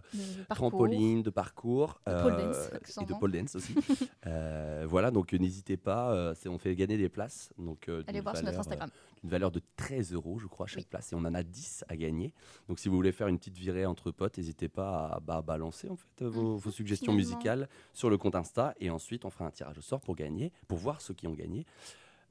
[0.49, 2.69] trampoline, de parcours De pole dance,
[3.01, 3.74] et de pole dance aussi.
[4.88, 7.51] Voilà, donc n'hésitez pas, on fait gagner des places.
[7.57, 8.89] Donc, Allez voir sur notre Instagram.
[9.24, 10.88] une valeur de 13 euros, je crois, chaque Oui.
[10.89, 11.11] place.
[11.11, 12.34] Et on en a 10 à gagner.
[12.67, 15.89] Donc, si vous voulez faire une petite virée entre potes, n'hésitez pas à bah, balancer
[15.89, 17.38] en fait, vos, vos suggestions Mmh, finalement.
[17.38, 18.76] musicales sur le compte Insta.
[18.80, 21.34] Et ensuite, on fera un tirage au sort pour gagner, pour voir ceux qui ont
[21.34, 21.65] gagné.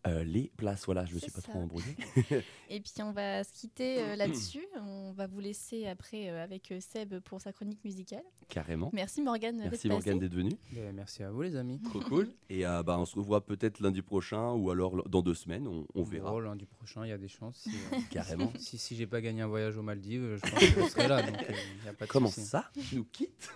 [0.06, 1.48] Euh, les places, voilà, je me C'est suis pas ça.
[1.52, 1.94] trop embrouillé.
[2.70, 4.64] Et puis on va se quitter euh, là-dessus.
[4.80, 8.22] On va vous laisser après euh, avec Seb pour sa chronique musicale.
[8.48, 8.90] Carrément.
[8.92, 10.50] Merci Morgane d'être Merci Morgane d'être venu.
[10.72, 11.80] Ben, merci à vous, les amis.
[11.84, 12.28] Trop cool.
[12.50, 15.86] Et euh, bah, on se revoit peut-être lundi prochain ou alors dans deux semaines, on,
[15.94, 16.32] on verra.
[16.34, 17.58] Oh, lundi prochain, il y a des chances.
[17.58, 18.52] Si, euh, Carrément.
[18.58, 21.22] si, si j'ai pas gagné un voyage aux Maldives, je pense que je serai là.
[21.22, 21.52] Donc, euh,
[21.86, 23.50] y a pas de Comment ça Tu nous quittes?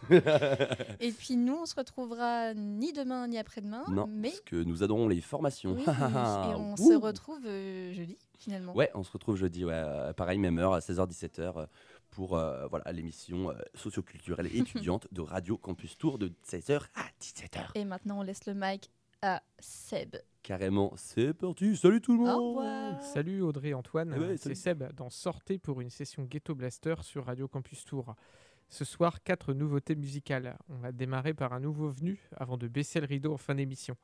[1.00, 3.84] Et puis nous, on se retrouvera ni demain ni après-demain.
[3.88, 5.74] Non, mais parce que nous adorons les formations.
[5.74, 5.82] oui,
[6.44, 6.76] et on Ouh.
[6.76, 8.74] se retrouve euh, jeudi finalement.
[8.74, 11.66] Ouais, on se retrouve jeudi, ouais, euh, pareil, même heure, à 16h-17h, euh,
[12.10, 17.04] pour euh, voilà, l'émission euh, socioculturelle et étudiante de Radio Campus Tour de 16h à
[17.20, 17.70] 17h.
[17.74, 18.90] Et maintenant, on laisse le mic
[19.22, 20.16] à Seb.
[20.42, 23.02] Carrément, c'est parti, salut tout le monde Au revoir.
[23.02, 24.54] Salut Audrey Antoine, Eh ouais, c'est.
[24.54, 28.14] Seb dans Sortez pour une session Ghetto Blaster sur Radio Campus Tour.
[28.68, 30.56] Ce soir, quatre nouveautés musicales.
[30.68, 33.96] On va démarrer par un nouveau venu avant de baisser le rideau en fin d'émission.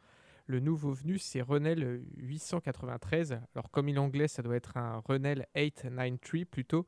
[0.47, 3.41] Le nouveau venu, c'est Renel 893.
[3.55, 6.87] Alors, comme il est anglais, ça doit être un Renel 893 plutôt.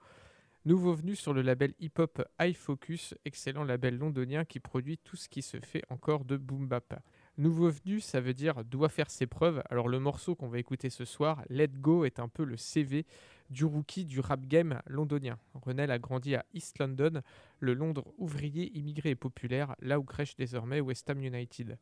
[0.67, 5.29] Nouveau venu sur le label hip-hop High Focus, excellent label londonien qui produit tout ce
[5.29, 7.03] qui se fait encore de boom bap.
[7.37, 9.63] Nouveau venu, ça veut dire doit faire ses preuves.
[9.69, 13.05] Alors le morceau qu'on va écouter ce soir, Let Go, est un peu le CV
[13.51, 15.39] du rookie du rap game londonien.
[15.53, 17.21] Renel a grandi à East London,
[17.61, 21.77] le Londres ouvrier, immigré et populaire, là où crèche désormais West Ham United.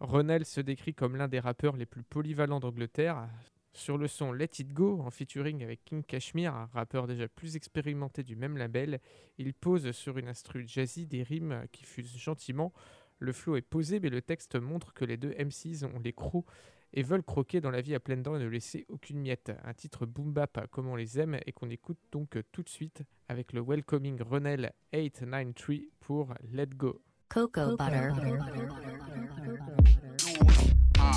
[0.00, 3.28] Renel se décrit comme l'un des rappeurs les plus polyvalents d'Angleterre.
[3.72, 7.56] Sur le son Let It Go, en featuring avec King Kashmir, un rappeur déjà plus
[7.56, 9.00] expérimenté du même label,
[9.38, 12.72] il pose sur une instru jazzy des rimes qui fusent gentiment.
[13.18, 16.46] Le flow est posé, mais le texte montre que les deux MCs ont les crocs
[16.92, 19.52] et veulent croquer dans la vie à pleines dents et ne laisser aucune miette.
[19.64, 23.02] Un titre boom bap comme on les aime et qu'on écoute donc tout de suite
[23.28, 27.02] avec le welcoming Renel 893 pour Let Go.
[27.28, 28.10] Cocoa butter.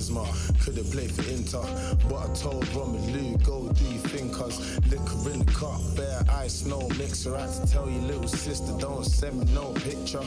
[0.00, 1.62] Charisma, could've played for Inter,
[2.08, 6.88] but I told Romelu, go do your cause liquor in the cup, bare ice, no
[6.98, 7.36] mixer.
[7.36, 10.22] I had to tell you, little sister, don't send me no picture.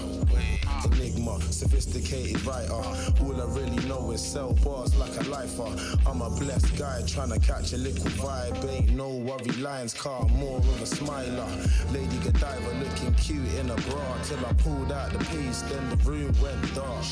[0.85, 2.71] Enigma, sophisticated writer.
[2.73, 5.75] All I really know is sell bars like a lifer.
[6.07, 8.69] I'm a blessed guy trying to catch a little vibe.
[8.69, 11.47] Ain't no worry, Lions car, more of a smiler.
[11.91, 15.97] Lady Godiva looking cute in a bra till I pulled out the piece, then the
[15.97, 17.05] room went dark.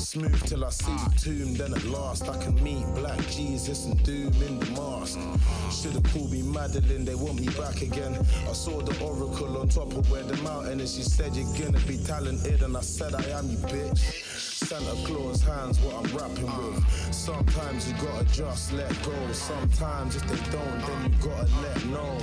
[0.00, 4.02] Smooth till I see the tomb, then at last I can meet Black Jesus and
[4.02, 5.18] Doom in the mask.
[5.70, 8.16] Should've called me Madeline, they want me back again.
[8.48, 10.96] I saw the oracle on top of where the mountain is.
[10.96, 13.98] She said you're gonna be talented, and I said I am, you bitch.
[14.70, 16.84] Santa Claus hands what I'm rapping with.
[17.12, 19.32] Sometimes you gotta just let go.
[19.32, 22.18] Sometimes if they don't, then you gotta let know.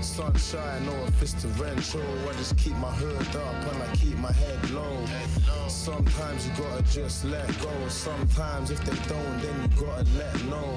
[0.00, 4.32] Sunshine or if it's torrential, I just keep my hood up and I keep my
[4.32, 5.04] head low.
[5.68, 7.70] Sometimes you gotta just let go.
[7.88, 10.76] Sometimes if they don't, then you gotta let know.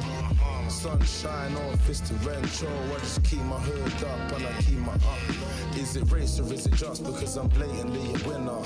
[0.70, 5.76] Sunshine or torrential, I just keep my hood up and I keep my up.
[5.76, 8.62] Is it race or is it just because I'm blatantly a winner?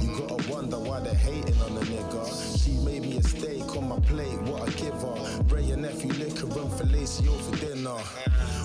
[0.00, 2.64] You gotta wonder why they're hating on a nigga.
[2.64, 5.42] She made me a steak on my plate, what I give her.
[5.44, 7.98] Bray and nephew liquor and fellatio for dinner.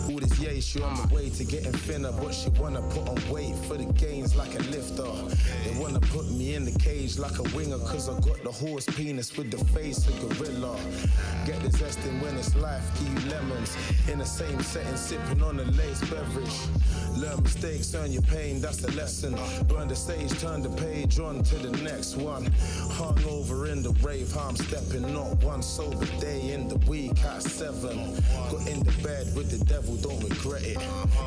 [0.07, 3.17] All this yay, she on the way to getting thinner, but she wanna put on
[3.31, 5.11] weight for the gains like a lifter.
[5.63, 8.85] They wanna put me in the cage like a winger, cause I got the horse
[8.85, 10.77] penis with the face of gorilla.
[11.45, 13.75] Get the zest in when it's life, give you lemons.
[14.07, 16.59] In the same setting, sipping on a lace beverage.
[17.17, 19.35] Learn mistakes, earn your pain, that's the lesson.
[19.67, 22.45] Burn the stage, turn the page on to the next one.
[22.91, 27.41] Hung over in the rave, I'm stepping, not one sober day in the week at
[27.41, 28.13] seven.
[28.51, 30.77] Got in the bed with the devil, don't regret it.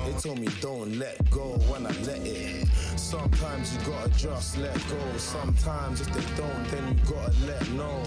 [0.05, 2.67] They told me don't let go when I let it.
[2.97, 5.19] Sometimes you gotta just let go.
[5.19, 8.03] Sometimes if they don't, then you gotta let know.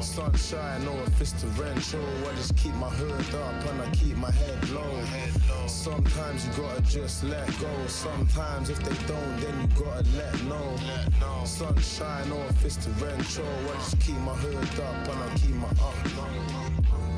[0.00, 4.30] Sunshine or if it's torrential, I just keep my hood up and I keep my
[4.30, 5.02] head low.
[5.66, 7.86] Sometimes you gotta just let go.
[7.86, 10.76] Sometimes if they don't, then you gotta let know.
[11.44, 15.68] Sunshine or if it's torrential, I just keep my hood up and I keep my
[15.68, 17.17] up.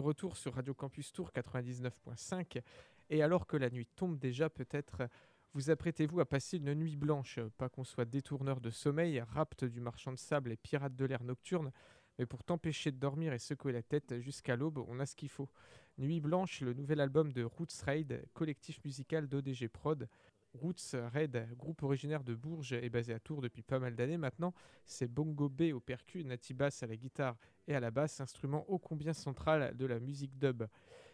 [0.00, 2.62] Retour sur Radio Campus Tour 99.5,
[3.10, 5.08] et alors que la nuit tombe déjà, peut-être
[5.52, 7.38] vous apprêtez-vous à passer une nuit blanche?
[7.58, 11.22] Pas qu'on soit détourneur de sommeil, rapte du marchand de sable et pirate de l'air
[11.22, 11.70] nocturne,
[12.18, 15.28] mais pour t'empêcher de dormir et secouer la tête jusqu'à l'aube, on a ce qu'il
[15.28, 15.48] faut.
[15.98, 20.08] Nuit blanche, le nouvel album de Roots Raid, collectif musical d'ODG Prod.
[20.54, 24.52] Roots Raid, groupe originaire de Bourges et basé à Tours depuis pas mal d'années maintenant,
[24.84, 27.36] c'est Bongo B au percu, Nati Bass à la guitare
[27.68, 30.64] et à la basse, instrument ô combien central de la musique dub.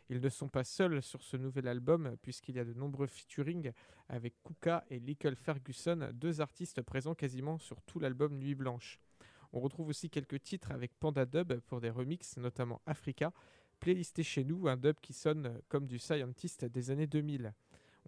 [0.08, 3.72] Ils ne sont pas seuls sur ce nouvel album, puisqu'il y a de nombreux featuring
[4.08, 9.00] avec Kuka et Lickle Ferguson, deux artistes présents quasiment sur tout l'album Nuit Blanche.
[9.52, 13.32] On retrouve aussi quelques titres avec Panda Dub pour des remixes, notamment Africa,
[13.80, 17.52] playlisté chez nous, un dub qui sonne comme du Scientist des années 2000.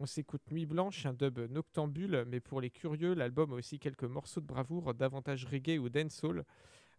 [0.00, 4.04] On s'écoute Nuit Blanche, un dub noctambule, mais pour les curieux, l'album a aussi quelques
[4.04, 6.44] morceaux de bravoure, davantage reggae ou dancehall.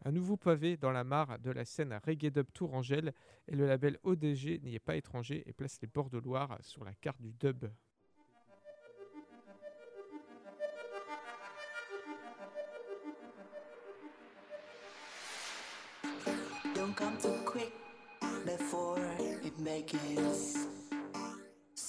[0.04, 3.14] Un nouveau pavé dans la mare de la scène Reggae Dub Tourangelle
[3.48, 6.84] et le label ODG n'y est pas étranger et place les bords de Loire sur
[6.84, 7.68] la carte du dub.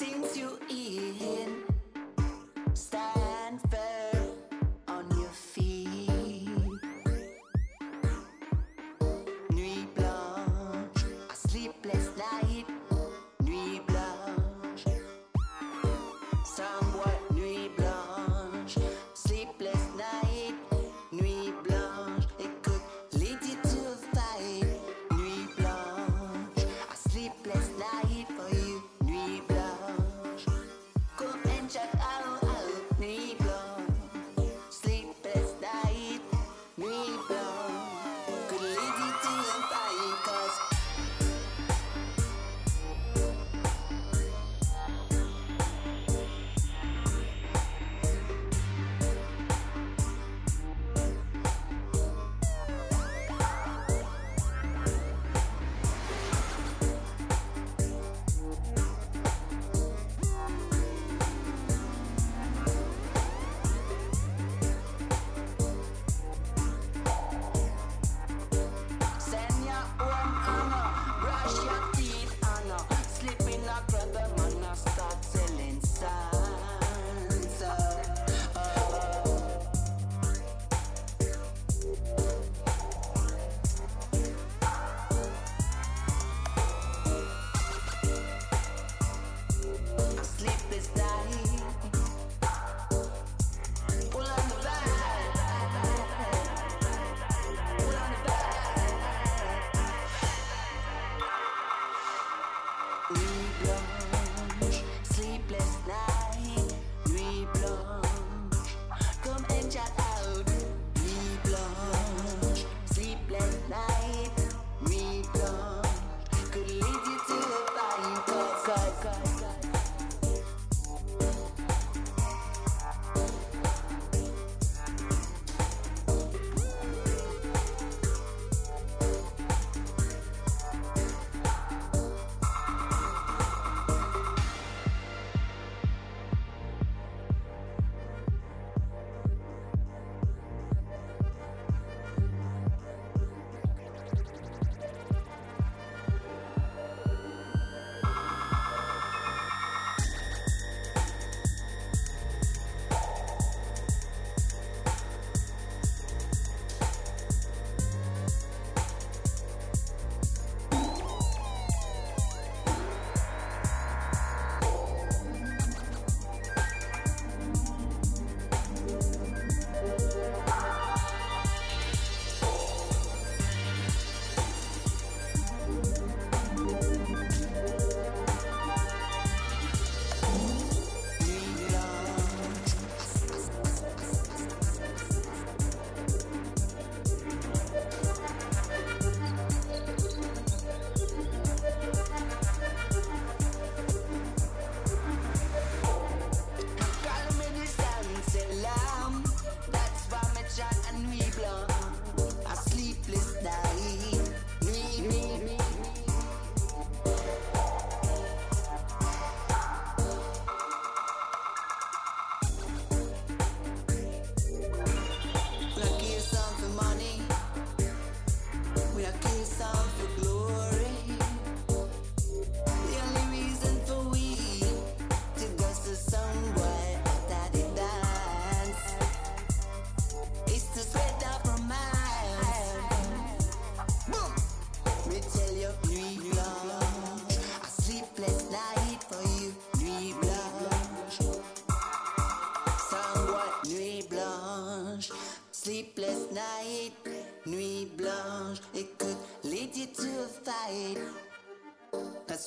[0.01, 0.59] Since you
[1.20, 1.62] in,
[2.72, 3.20] stand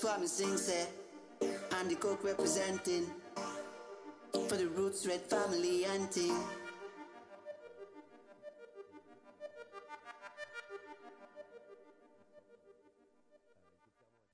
[0.03, 0.89] The.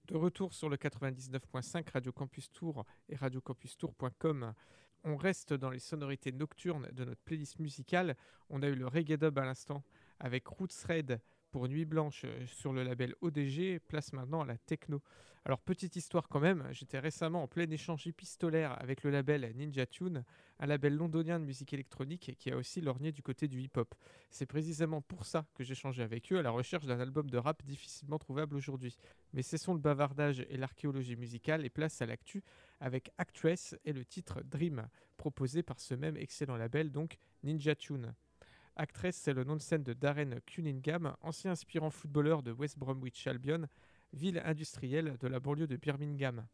[0.05, 4.55] De retour sur le 99.5 Radio Campus Tour et radiocampustour.com.
[5.03, 8.17] On reste dans les sonorités nocturnes de notre playlist musicale.
[8.49, 9.84] On a eu le reggae dub à l'instant
[10.20, 11.22] avec Roots Red
[11.52, 15.02] pour Nuit Blanche euh, sur le label ODG, place maintenant à la techno.
[15.45, 19.86] Alors petite histoire quand même, j'étais récemment en plein échange épistolaire avec le label Ninja
[19.86, 20.26] Tune,
[20.60, 23.95] un label londonien de musique électronique qui a aussi lorgné du côté du hip-hop.
[24.30, 27.64] C'est précisément pour ça que changé avec eux à la recherche d'un album de rap
[27.64, 28.97] difficilement trouvable aujourd'hui.
[29.34, 32.43] Mais cessons le bavardage et l'archéologie musicale et place à l'actu
[32.82, 34.88] avec Actress et le titre Dream,
[35.18, 38.14] proposé par ce même excellent label donc Ninja Tune.
[38.80, 43.28] Actress, c'est le nom de scène de Darren Cunningham, ancien aspirant footballeur de West Bromwich
[43.28, 43.68] Albion,
[44.14, 46.48] ville industrielle de la banlieue de Birmingham.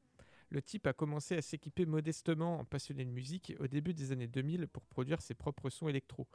[0.50, 4.26] Le type a commencé à s'équiper modestement en passionné de musique au début des années
[4.26, 6.28] 2000 pour produire ses propres sons électro.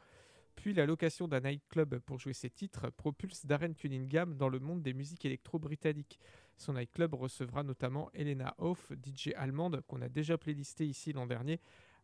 [0.55, 4.83] Puis la location d'un nightclub pour jouer ses titres propulse Darren Cunningham dans le monde
[4.83, 6.21] des musiques électro britanniques.
[6.57, 11.61] Son nightclub recevra notamment Elena Hoff, DJ allemande qu'on a déjà playlisté ici l'an dernier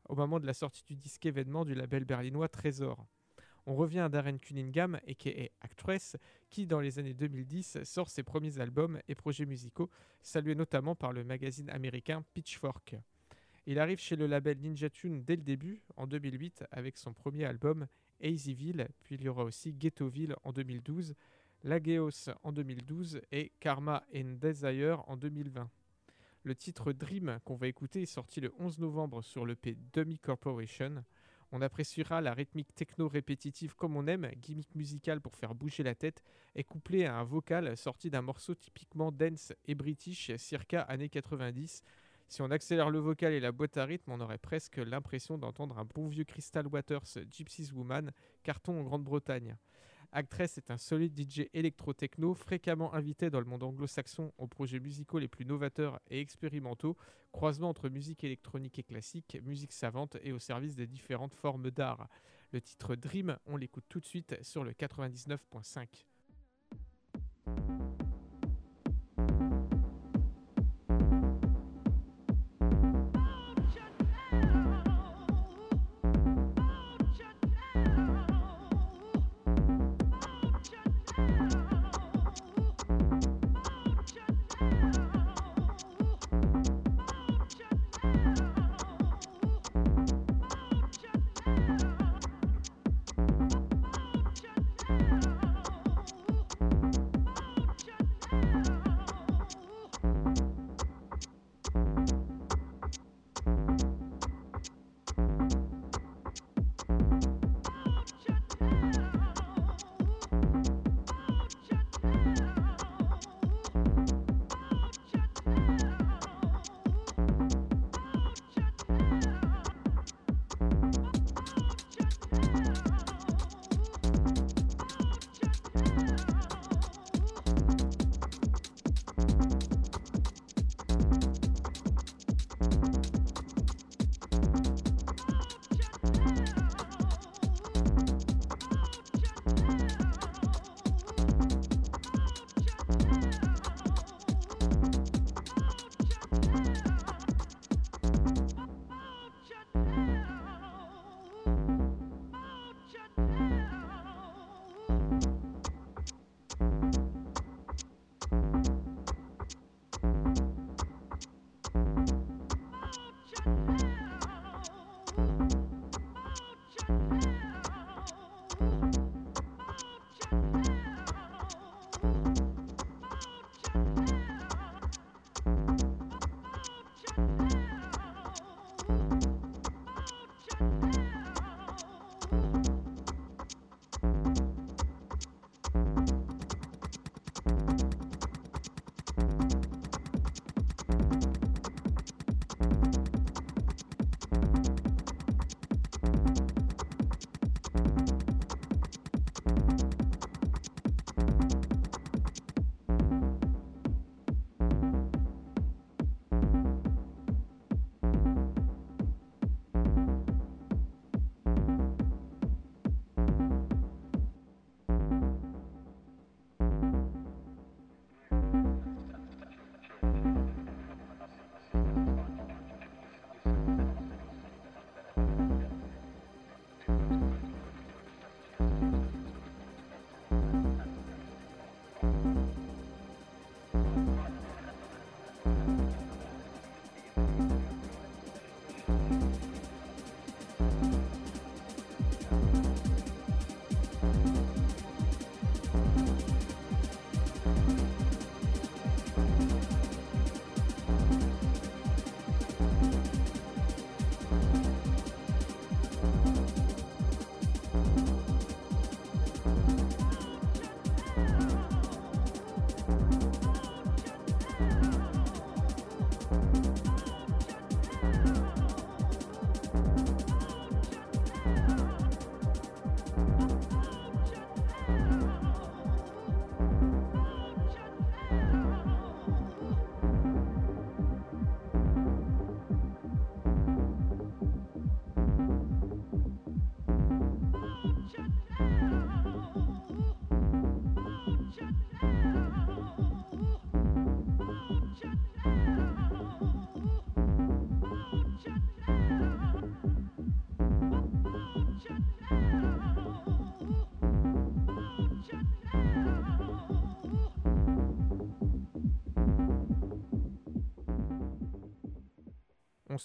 [0.09, 3.07] au moment de la sortie du disque événement du label berlinois Trésor.
[3.69, 5.51] On revient à Darren Cunningham, a.k.a.
[5.61, 6.17] Actress,
[6.51, 9.91] qui dans les années 2010 sort ses premiers albums et projets musicaux,
[10.23, 12.95] salués notamment par le magazine américain Pitchfork.
[13.67, 17.45] Il arrive chez le label Ninja Tune dès le début, en 2008, avec son premier
[17.45, 17.89] album
[18.23, 21.15] Hazyville, puis il y aura aussi Ghettoville en 2012,
[21.65, 25.69] Lageos en 2012 et Karma and Desire en 2020.
[26.45, 31.03] Le titre Dream qu'on va écouter est sorti le 11 novembre sur l'EP Dummy Corporation.
[31.53, 35.95] On appréciera la rythmique techno répétitive comme on aime, gimmick musical pour faire bouger la
[35.95, 36.23] tête,
[36.55, 41.83] et couplé à un vocal sorti d'un morceau typiquement dance et british circa années 90.
[42.29, 45.79] Si on accélère le vocal et la boîte à rythme, on aurait presque l'impression d'entendre
[45.79, 48.11] un bon vieux Crystal Waters Gypsy's Woman,
[48.43, 49.57] carton en Grande-Bretagne.
[50.13, 55.19] Actress est un solide DJ électro-techno, fréquemment invité dans le monde anglo-saxon aux projets musicaux
[55.19, 56.97] les plus novateurs et expérimentaux,
[57.33, 62.09] croisement entre musique électronique et classique, musique savante et au service des différentes formes d'art.
[62.53, 66.07] Le titre Dream, on l'écoute tout de suite sur le 99.5.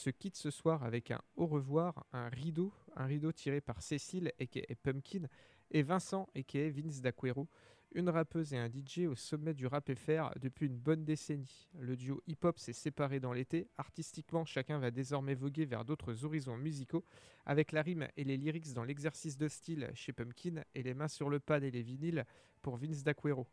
[0.02, 4.34] se quitte ce soir avec un au revoir, un rideau, un rideau tiré par Cécile
[4.40, 5.28] et Pumpkin
[5.70, 7.48] et Vincent et Vince D'Aquero,
[7.94, 11.70] une rappeuse et un DJ au sommet du rap FR depuis une bonne décennie.
[11.78, 13.68] Le duo hip-hop s'est séparé dans l'été.
[13.78, 17.06] Artistiquement, chacun va désormais voguer vers d'autres horizons musicaux,
[17.46, 21.10] avec la rime et les lyrics dans l'exercice de style chez Pumpkin et les mains
[21.10, 22.26] sur le pad et les vinyles
[22.64, 23.46] pour Vince D'Aquero.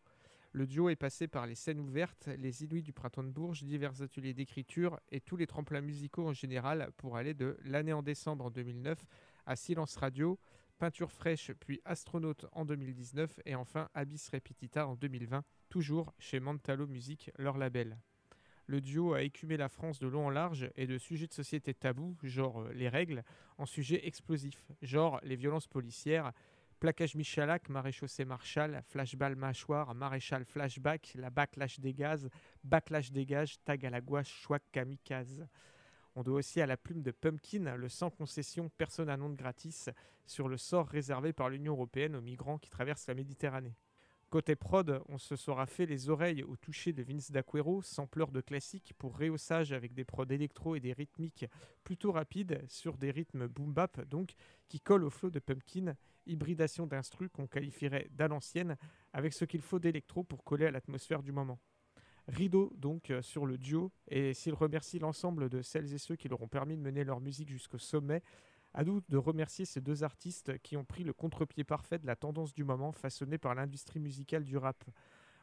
[0.58, 4.02] Le duo est passé par les scènes ouvertes, les Inuits du Printemps de Bourges, divers
[4.02, 8.46] ateliers d'écriture et tous les tremplins musicaux en général pour aller de l'année en décembre
[8.46, 8.98] en 2009
[9.46, 10.36] à Silence Radio,
[10.80, 16.88] Peinture fraîche puis Astronaute en 2019 et enfin Abyss Repetita en 2020, toujours chez Mantalo
[16.88, 17.96] Music, leur label.
[18.66, 21.72] Le duo a écumé la France de long en large et de sujets de société
[21.72, 23.22] tabous, genre euh, les règles,
[23.58, 26.32] en sujets explosifs, genre les violences policières,
[26.78, 32.28] plaquage Michalak, maréchaussée Marshall, flashball mâchoire, maréchal flashback, la backlash des gaz,
[32.64, 35.46] backlash dégage, tag à la gouache, chouac kamikaze.
[36.14, 39.36] On doit aussi à la plume de Pumpkin le sans concession personne à nom de
[39.36, 39.90] gratis
[40.26, 43.74] sur le sort réservé par l'Union européenne aux migrants qui traversent la Méditerranée.
[44.30, 48.42] Côté prod, on se sera fait les oreilles au toucher de Vince D'Aquero, sampleur de
[48.42, 51.46] classique pour réhaussage avec des prods électro et des rythmiques
[51.82, 54.34] plutôt rapides sur des rythmes boom bap donc
[54.68, 55.94] qui collent au flow de Pumpkin,
[56.26, 58.28] hybridation d'instru qu'on qualifierait d'à
[59.14, 61.58] avec ce qu'il faut d'électro pour coller à l'atmosphère du moment.
[62.26, 66.28] Rideau donc euh, sur le duo et s'il remercie l'ensemble de celles et ceux qui
[66.28, 68.22] leur ont permis de mener leur musique jusqu'au sommet,
[68.74, 72.16] à nous de remercier ces deux artistes qui ont pris le contre-pied parfait de la
[72.16, 74.84] tendance du moment façonnée par l'industrie musicale du rap.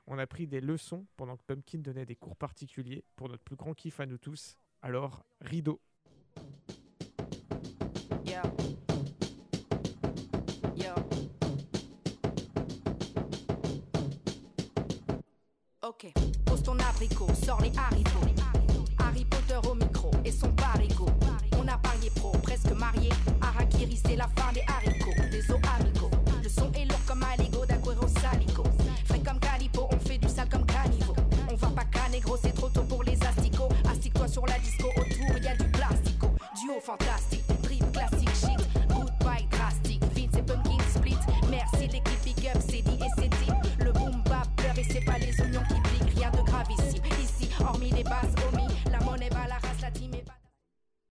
[0.07, 3.55] On a pris des leçons pendant que Pumpkin donnait des cours particuliers pour notre plus
[3.55, 4.57] grand kiff à nous tous.
[4.82, 5.82] Alors, rideau.
[15.88, 16.11] Ok,
[16.45, 18.26] pose ton abricot, sors les haricots.
[18.97, 21.05] Harry Potter au micro et son parigo.
[22.43, 23.09] Presque marié.
[23.41, 24.85] Harakiri, c'est la fin des haricots,